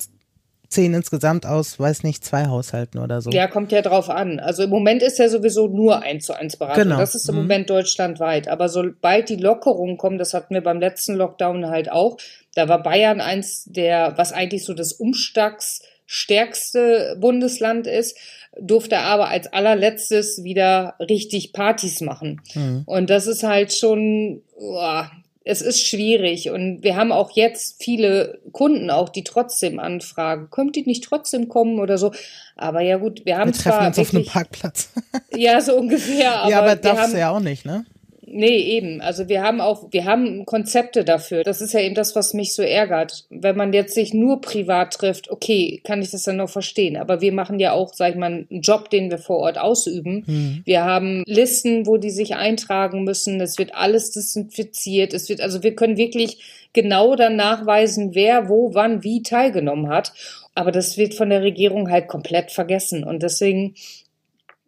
zehn 0.69 0.93
insgesamt 0.93 1.45
aus, 1.45 1.80
weiß 1.80 2.04
nicht, 2.04 2.25
zwei 2.25 2.47
Haushalten 2.47 2.99
oder 2.99 3.21
so. 3.21 3.30
Ja, 3.32 3.47
kommt 3.47 3.71
ja 3.71 3.82
drauf 3.82 4.10
an. 4.10 4.39
Also 4.39 4.63
im 4.63 4.69
Moment 4.69 5.01
ist 5.04 5.19
ja 5.19 5.30
sowieso 5.30 5.67
nur 5.67 6.01
eins 6.01 6.25
zu 6.25 6.34
eins 6.34 6.58
Beratung. 6.58 6.84
Genau. 6.84 6.97
Das 6.97 7.15
ist 7.15 7.30
im 7.30 7.36
mhm. 7.36 7.41
Moment 7.41 7.69
deutschlandweit. 7.69 8.47
Aber 8.47 8.69
sobald 8.69 9.30
die 9.30 9.36
Lockerungen 9.36 9.97
kommen, 9.97 10.17
das 10.17 10.34
hatten 10.34 10.54
wir 10.54 10.62
beim 10.62 10.80
letzten 10.80 11.15
Lockdown 11.15 11.67
halt 11.67 11.91
auch, 11.91 12.17
da 12.56 12.69
war 12.69 12.82
Bayern 12.82 13.21
eins 13.21 13.65
der, 13.65 14.17
was 14.17 14.32
eigentlich 14.32 14.65
so 14.65 14.73
das 14.73 14.93
umstagsstärkste 14.93 17.17
Bundesland 17.19 17.86
ist, 17.88 18.17
durfte 18.60 18.99
aber 18.99 19.28
als 19.28 19.51
allerletztes 19.51 20.43
wieder 20.43 20.95
richtig 20.99 21.54
Partys 21.54 22.01
machen. 22.01 22.41
Mhm. 22.54 22.84
Und 22.86 23.10
das 23.10 23.25
ist 23.28 23.43
halt 23.43 23.73
schon, 23.73 24.41
oh, 24.56 25.04
es 25.47 25.62
ist 25.62 25.86
schwierig 25.88 26.49
und 26.49 26.84
wir 26.84 26.95
haben 26.95 27.12
auch 27.12 27.31
jetzt 27.31 27.81
viele 27.81 28.39
Kunden 28.51 28.89
auch, 28.89 29.10
die 29.10 29.23
trotzdem 29.23 29.79
anfragen. 29.79 30.49
Könnt 30.49 30.75
ihr 30.75 30.84
nicht 30.86 31.03
trotzdem 31.03 31.49
kommen 31.49 31.79
oder 31.79 31.99
so? 31.99 32.12
Aber 32.58 32.81
ja 32.81 32.97
gut, 32.97 33.25
wir 33.25 33.38
haben 33.38 33.53
wir 33.53 33.53
treffen 33.53 33.77
zwar 33.77 33.88
uns 33.88 33.97
wirklich, 33.97 34.10
auf 34.10 34.15
einem 34.15 34.25
Parkplatz. 34.25 34.89
ja, 35.36 35.62
so 35.62 35.75
ungefähr. 35.75 36.39
Aber 36.39 36.49
ja, 36.49 36.60
aber 36.60 36.75
darfst 36.75 37.13
du 37.13 37.19
ja 37.19 37.29
auch 37.29 37.39
nicht, 37.39 37.63
ne? 37.63 37.86
Nee, 38.27 38.57
eben. 38.57 39.01
Also 39.01 39.29
wir 39.29 39.43
haben 39.43 39.61
auch, 39.61 39.88
wir 39.91 40.05
haben 40.05 40.45
Konzepte 40.45 41.05
dafür. 41.05 41.43
Das 41.43 41.61
ist 41.61 41.73
ja 41.73 41.81
eben 41.81 41.93
das, 41.93 42.15
was 42.15 42.33
mich 42.33 42.55
so 42.55 42.63
ärgert. 42.63 43.25
Wenn 43.29 43.55
man 43.55 43.71
jetzt 43.71 43.93
sich 43.93 44.13
nur 44.15 44.41
privat 44.41 44.95
trifft, 44.95 45.29
okay, 45.29 45.79
kann 45.83 46.01
ich 46.01 46.09
das 46.09 46.23
dann 46.23 46.38
noch 46.38 46.49
verstehen. 46.49 46.97
Aber 46.97 47.21
wir 47.21 47.31
machen 47.31 47.59
ja 47.59 47.73
auch, 47.73 47.93
sag 47.93 48.11
ich 48.11 48.15
mal, 48.15 48.47
einen 48.49 48.61
Job, 48.61 48.89
den 48.89 49.11
wir 49.11 49.19
vor 49.19 49.38
Ort 49.38 49.59
ausüben. 49.59 50.23
Mhm. 50.25 50.61
Wir 50.65 50.83
haben 50.83 51.23
Listen, 51.27 51.85
wo 51.85 51.97
die 51.97 52.09
sich 52.09 52.35
eintragen 52.35 53.03
müssen. 53.03 53.39
Es 53.41 53.59
wird 53.59 53.75
alles 53.75 54.11
desinfiziert. 54.11 55.13
Es 55.13 55.29
wird, 55.29 55.41
also 55.41 55.61
wir 55.61 55.75
können 55.75 55.97
wirklich 55.97 56.39
genau 56.73 57.15
dann 57.15 57.35
nachweisen, 57.35 58.15
wer, 58.15 58.49
wo, 58.49 58.73
wann, 58.73 59.03
wie 59.03 59.21
teilgenommen 59.21 59.89
hat. 59.89 60.13
Aber 60.55 60.71
das 60.71 60.97
wird 60.97 61.13
von 61.13 61.29
der 61.29 61.43
Regierung 61.43 61.91
halt 61.91 62.07
komplett 62.07 62.51
vergessen. 62.51 63.03
Und 63.03 63.21
deswegen 63.21 63.75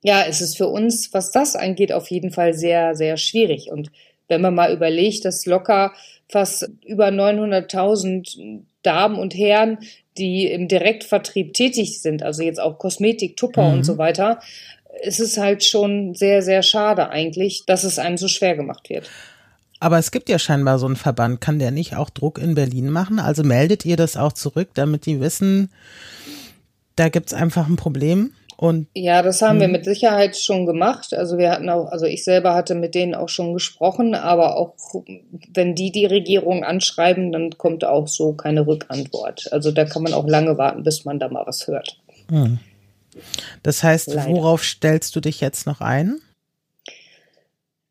ja, 0.03 0.23
es 0.27 0.41
ist 0.41 0.57
für 0.57 0.67
uns, 0.67 1.13
was 1.13 1.31
das 1.31 1.55
angeht, 1.55 1.91
auf 1.91 2.09
jeden 2.09 2.31
Fall 2.31 2.53
sehr, 2.53 2.95
sehr 2.95 3.17
schwierig. 3.17 3.71
Und 3.71 3.91
wenn 4.27 4.41
man 4.41 4.55
mal 4.55 4.73
überlegt, 4.73 5.25
dass 5.25 5.45
locker 5.45 5.93
fast 6.29 6.69
über 6.85 7.07
900.000 7.07 8.61
Damen 8.83 9.17
und 9.17 9.35
Herren, 9.35 9.79
die 10.17 10.47
im 10.47 10.67
Direktvertrieb 10.67 11.53
tätig 11.53 12.01
sind, 12.01 12.23
also 12.23 12.43
jetzt 12.43 12.59
auch 12.59 12.77
Kosmetik, 12.77 13.37
Tupper 13.37 13.69
mhm. 13.69 13.73
und 13.75 13.83
so 13.83 13.97
weiter, 13.97 14.39
ist 15.01 15.19
es 15.19 15.37
halt 15.37 15.63
schon 15.63 16.15
sehr, 16.15 16.41
sehr 16.41 16.63
schade 16.63 17.09
eigentlich, 17.09 17.65
dass 17.65 17.83
es 17.83 17.99
einem 17.99 18.17
so 18.17 18.27
schwer 18.27 18.55
gemacht 18.55 18.89
wird. 18.89 19.09
Aber 19.79 19.99
es 19.99 20.11
gibt 20.11 20.27
ja 20.27 20.39
scheinbar 20.39 20.79
so 20.79 20.87
einen 20.87 20.95
Verband. 20.95 21.39
Kann 21.39 21.59
der 21.59 21.71
nicht 21.71 21.95
auch 21.95 22.09
Druck 22.09 22.39
in 22.39 22.55
Berlin 22.55 22.89
machen? 22.89 23.19
Also 23.19 23.43
meldet 23.43 23.85
ihr 23.85 23.95
das 23.95 24.17
auch 24.17 24.33
zurück, 24.33 24.69
damit 24.73 25.05
die 25.05 25.19
wissen, 25.19 25.69
da 26.95 27.09
gibt 27.09 27.27
es 27.27 27.33
einfach 27.33 27.67
ein 27.67 27.75
Problem? 27.75 28.31
Und, 28.59 28.87
ja, 28.95 29.21
das 29.21 29.43
haben 29.43 29.59
wir 29.59 29.67
hm. 29.67 29.71
mit 29.71 29.85
Sicherheit 29.85 30.35
schon 30.35 30.65
gemacht. 30.65 31.13
Also 31.13 31.37
wir 31.37 31.51
hatten 31.51 31.69
auch, 31.69 31.91
also 31.91 32.07
ich 32.07 32.23
selber 32.23 32.55
hatte 32.55 32.73
mit 32.73 32.95
denen 32.95 33.13
auch 33.13 33.29
schon 33.29 33.53
gesprochen, 33.53 34.15
aber 34.15 34.57
auch 34.57 34.73
wenn 35.53 35.75
die 35.75 35.91
die 35.91 36.07
Regierung 36.07 36.63
anschreiben, 36.63 37.31
dann 37.31 37.51
kommt 37.51 37.85
auch 37.85 38.07
so 38.07 38.33
keine 38.33 38.65
Rückantwort. 38.65 39.53
Also 39.53 39.71
da 39.71 39.85
kann 39.85 40.01
man 40.01 40.13
auch 40.13 40.27
lange 40.27 40.57
warten, 40.57 40.81
bis 40.81 41.05
man 41.05 41.19
da 41.19 41.29
mal 41.29 41.45
was 41.45 41.67
hört. 41.67 41.99
Hm. 42.29 42.57
Das 43.61 43.83
heißt, 43.83 44.07
Leider. 44.07 44.27
worauf 44.27 44.63
stellst 44.63 45.15
du 45.15 45.19
dich 45.19 45.39
jetzt 45.39 45.67
noch 45.67 45.79
ein? 45.79 46.19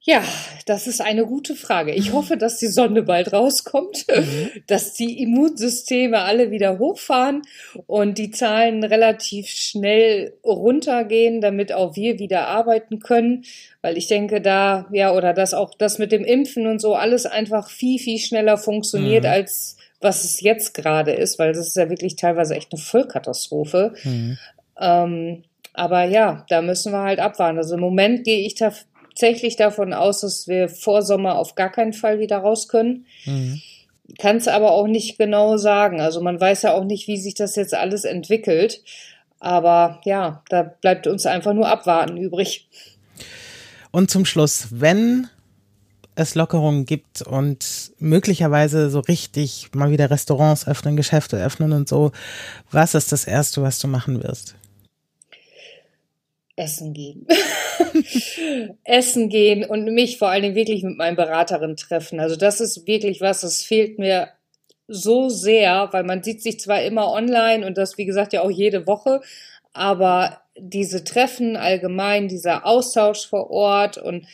Ja, 0.08 0.22
das 0.66 0.86
ist 0.86 1.00
eine 1.00 1.26
gute 1.26 1.56
Frage. 1.56 1.92
Ich 1.92 2.12
hoffe, 2.12 2.36
dass 2.36 2.58
die 2.58 2.68
Sonne 2.68 3.02
bald 3.02 3.32
rauskommt, 3.32 4.06
mhm. 4.08 4.50
dass 4.68 4.94
die 4.94 5.20
Immunsysteme 5.20 6.20
alle 6.20 6.52
wieder 6.52 6.78
hochfahren 6.78 7.42
und 7.88 8.16
die 8.16 8.30
Zahlen 8.30 8.84
relativ 8.84 9.48
schnell 9.48 10.34
runtergehen, 10.44 11.40
damit 11.40 11.72
auch 11.72 11.96
wir 11.96 12.20
wieder 12.20 12.46
arbeiten 12.46 13.00
können. 13.00 13.44
Weil 13.82 13.96
ich 13.96 14.06
denke, 14.06 14.40
da, 14.40 14.86
ja, 14.92 15.12
oder 15.12 15.32
dass 15.32 15.54
auch 15.54 15.74
das 15.74 15.98
mit 15.98 16.12
dem 16.12 16.24
Impfen 16.24 16.68
und 16.68 16.80
so 16.80 16.94
alles 16.94 17.26
einfach 17.26 17.68
viel, 17.68 17.98
viel 17.98 18.20
schneller 18.20 18.58
funktioniert, 18.58 19.24
mhm. 19.24 19.30
als 19.30 19.76
was 20.00 20.22
es 20.22 20.40
jetzt 20.40 20.74
gerade 20.74 21.14
ist, 21.14 21.40
weil 21.40 21.52
das 21.52 21.66
ist 21.66 21.76
ja 21.76 21.90
wirklich 21.90 22.14
teilweise 22.14 22.54
echt 22.54 22.72
eine 22.72 22.80
Vollkatastrophe. 22.80 23.94
Mhm. 24.04 24.38
Ähm, 24.80 25.42
aber 25.72 26.04
ja, 26.04 26.46
da 26.48 26.62
müssen 26.62 26.92
wir 26.92 27.02
halt 27.02 27.18
abwarten. 27.18 27.58
Also 27.58 27.74
im 27.74 27.80
Moment 27.80 28.24
gehe 28.24 28.46
ich 28.46 28.54
da 28.54 28.72
tatsächlich 29.16 29.56
davon 29.56 29.94
aus, 29.94 30.20
dass 30.20 30.46
wir 30.46 30.68
vor 30.68 31.00
Sommer 31.02 31.38
auf 31.38 31.54
gar 31.54 31.72
keinen 31.72 31.94
Fall 31.94 32.20
wieder 32.20 32.36
raus 32.38 32.68
können. 32.68 33.06
Mhm. 33.24 33.62
Kann 34.18 34.36
es 34.36 34.46
aber 34.46 34.72
auch 34.72 34.86
nicht 34.86 35.18
genau 35.18 35.56
sagen. 35.56 36.00
Also 36.00 36.20
man 36.20 36.38
weiß 36.38 36.62
ja 36.62 36.74
auch 36.74 36.84
nicht, 36.84 37.08
wie 37.08 37.16
sich 37.16 37.34
das 37.34 37.56
jetzt 37.56 37.74
alles 37.74 38.04
entwickelt. 38.04 38.82
Aber 39.40 40.00
ja, 40.04 40.42
da 40.50 40.62
bleibt 40.62 41.06
uns 41.06 41.24
einfach 41.24 41.54
nur 41.54 41.66
abwarten 41.66 42.18
übrig. 42.18 42.68
Und 43.90 44.10
zum 44.10 44.26
Schluss, 44.26 44.68
wenn 44.70 45.28
es 46.14 46.34
Lockerungen 46.34 46.84
gibt 46.84 47.22
und 47.22 47.92
möglicherweise 47.98 48.90
so 48.90 49.00
richtig 49.00 49.70
mal 49.74 49.90
wieder 49.90 50.10
Restaurants 50.10 50.68
öffnen, 50.68 50.96
Geschäfte 50.96 51.42
öffnen 51.42 51.72
und 51.72 51.88
so, 51.88 52.12
was 52.70 52.94
ist 52.94 53.12
das 53.12 53.24
Erste, 53.24 53.62
was 53.62 53.78
du 53.78 53.88
machen 53.88 54.22
wirst? 54.22 54.54
Essen 56.56 56.94
gehen. 56.94 57.26
Essen 58.84 59.28
gehen 59.28 59.64
und 59.64 59.84
mich 59.94 60.18
vor 60.18 60.28
allen 60.28 60.42
Dingen 60.42 60.54
wirklich 60.54 60.82
mit 60.82 60.96
meinen 60.96 61.16
Beraterin 61.16 61.76
treffen. 61.76 62.18
Also 62.18 62.36
das 62.36 62.60
ist 62.60 62.86
wirklich 62.86 63.20
was, 63.20 63.42
das 63.42 63.62
fehlt 63.62 63.98
mir 63.98 64.30
so 64.88 65.28
sehr, 65.28 65.88
weil 65.92 66.04
man 66.04 66.22
sieht 66.22 66.42
sich 66.42 66.60
zwar 66.60 66.82
immer 66.82 67.12
online 67.12 67.66
und 67.66 67.76
das, 67.76 67.98
wie 67.98 68.06
gesagt, 68.06 68.32
ja 68.32 68.42
auch 68.42 68.50
jede 68.50 68.86
Woche, 68.86 69.20
aber 69.72 70.40
diese 70.58 71.04
Treffen 71.04 71.56
allgemein, 71.56 72.28
dieser 72.28 72.64
Austausch 72.64 73.26
vor 73.26 73.50
Ort 73.50 73.98
und 73.98 74.26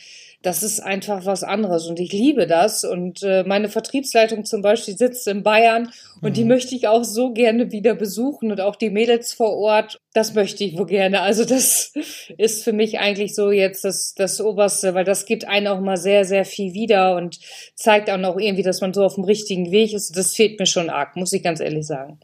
das 0.43 0.61
ist 0.61 0.81
einfach 0.81 1.25
was 1.25 1.43
anderes 1.43 1.87
und 1.87 2.01
ich 2.01 2.11
liebe 2.11 2.45
das. 2.45 2.83
Und 2.83 3.23
äh, 3.23 3.43
meine 3.45 3.69
Vertriebsleitung 3.69 4.43
zum 4.43 4.61
Beispiel 4.61 4.97
sitzt 4.97 5.25
in 5.29 5.41
Bayern 5.41 5.89
und 6.21 6.31
mhm. 6.31 6.33
die 6.33 6.43
möchte 6.43 6.75
ich 6.75 6.87
auch 6.89 7.05
so 7.05 7.31
gerne 7.31 7.71
wieder 7.71 7.95
besuchen 7.95 8.51
und 8.51 8.59
auch 8.59 8.75
die 8.75 8.89
Mädels 8.89 9.33
vor 9.33 9.55
Ort, 9.55 10.01
das 10.13 10.33
möchte 10.33 10.65
ich 10.65 10.77
wohl 10.77 10.85
gerne. 10.85 11.21
Also 11.21 11.45
das 11.45 11.93
ist 12.37 12.63
für 12.65 12.73
mich 12.73 12.99
eigentlich 12.99 13.33
so 13.33 13.51
jetzt 13.51 13.85
das, 13.85 14.13
das 14.15 14.41
Oberste, 14.41 14.93
weil 14.93 15.05
das 15.05 15.25
gibt 15.25 15.47
einen 15.47 15.67
auch 15.67 15.79
mal 15.79 15.97
sehr, 15.97 16.25
sehr 16.25 16.43
viel 16.43 16.73
wieder 16.73 17.15
und 17.15 17.39
zeigt 17.75 18.09
auch 18.09 18.17
noch 18.17 18.37
irgendwie, 18.37 18.63
dass 18.63 18.81
man 18.81 18.93
so 18.93 19.05
auf 19.05 19.15
dem 19.15 19.23
richtigen 19.23 19.71
Weg 19.71 19.93
ist. 19.93 20.15
Das 20.17 20.35
fehlt 20.35 20.59
mir 20.59 20.65
schon 20.65 20.89
arg, 20.89 21.15
muss 21.15 21.31
ich 21.31 21.41
ganz 21.41 21.61
ehrlich 21.61 21.87
sagen 21.87 22.19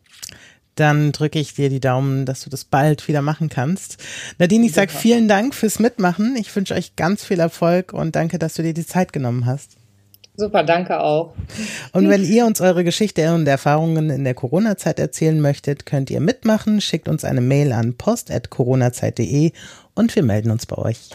dann 0.79 1.11
drücke 1.11 1.39
ich 1.39 1.53
dir 1.53 1.69
die 1.69 1.79
Daumen, 1.79 2.25
dass 2.25 2.43
du 2.43 2.49
das 2.49 2.65
bald 2.65 3.07
wieder 3.07 3.21
machen 3.21 3.49
kannst. 3.49 3.97
Nadine, 4.37 4.65
ich 4.65 4.73
sage 4.73 4.91
vielen 4.91 5.27
Dank 5.27 5.53
fürs 5.53 5.79
Mitmachen. 5.79 6.35
Ich 6.37 6.55
wünsche 6.55 6.73
euch 6.73 6.95
ganz 6.95 7.23
viel 7.23 7.39
Erfolg 7.39 7.93
und 7.93 8.15
danke, 8.15 8.39
dass 8.39 8.55
du 8.55 8.63
dir 8.63 8.73
die 8.73 8.85
Zeit 8.85 9.13
genommen 9.13 9.45
hast. 9.45 9.77
Super, 10.39 10.63
danke 10.63 11.01
auch. 11.01 11.33
Und 11.91 12.07
wenn 12.07 12.23
ihr 12.23 12.45
uns 12.45 12.61
eure 12.61 12.85
Geschichte 12.85 13.33
und 13.33 13.45
Erfahrungen 13.45 14.09
in 14.09 14.23
der 14.23 14.33
Corona-Zeit 14.33 14.97
erzählen 14.97 15.39
möchtet, 15.39 15.85
könnt 15.85 16.09
ihr 16.09 16.21
mitmachen. 16.21 16.79
Schickt 16.79 17.09
uns 17.09 17.25
eine 17.25 17.41
Mail 17.41 17.73
an 17.73 17.95
post.coronazeit.de 17.95 19.51
und 19.95 20.15
wir 20.15 20.23
melden 20.23 20.51
uns 20.51 20.65
bei 20.65 20.77
euch. 20.77 21.09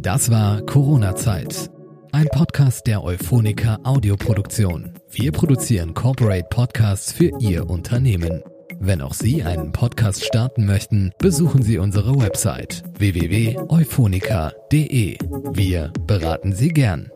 Das 0.00 0.30
war 0.30 0.62
Corona-Zeit. 0.62 1.70
Ein 2.12 2.26
Podcast 2.32 2.86
der 2.86 3.02
Euphonica 3.04 3.78
Audioproduktion. 3.84 4.94
Wir 5.10 5.32
produzieren 5.32 5.94
Corporate 5.94 6.46
Podcasts 6.50 7.12
für 7.12 7.30
Ihr 7.38 7.70
Unternehmen. 7.70 8.42
Wenn 8.78 9.00
auch 9.00 9.14
Sie 9.14 9.42
einen 9.44 9.72
Podcast 9.72 10.22
starten 10.24 10.66
möchten, 10.66 11.12
besuchen 11.18 11.62
Sie 11.62 11.78
unsere 11.78 12.20
Website 12.20 12.82
www.euphonica.de. 12.98 15.18
Wir 15.52 15.92
beraten 16.06 16.52
Sie 16.52 16.68
gern. 16.68 17.10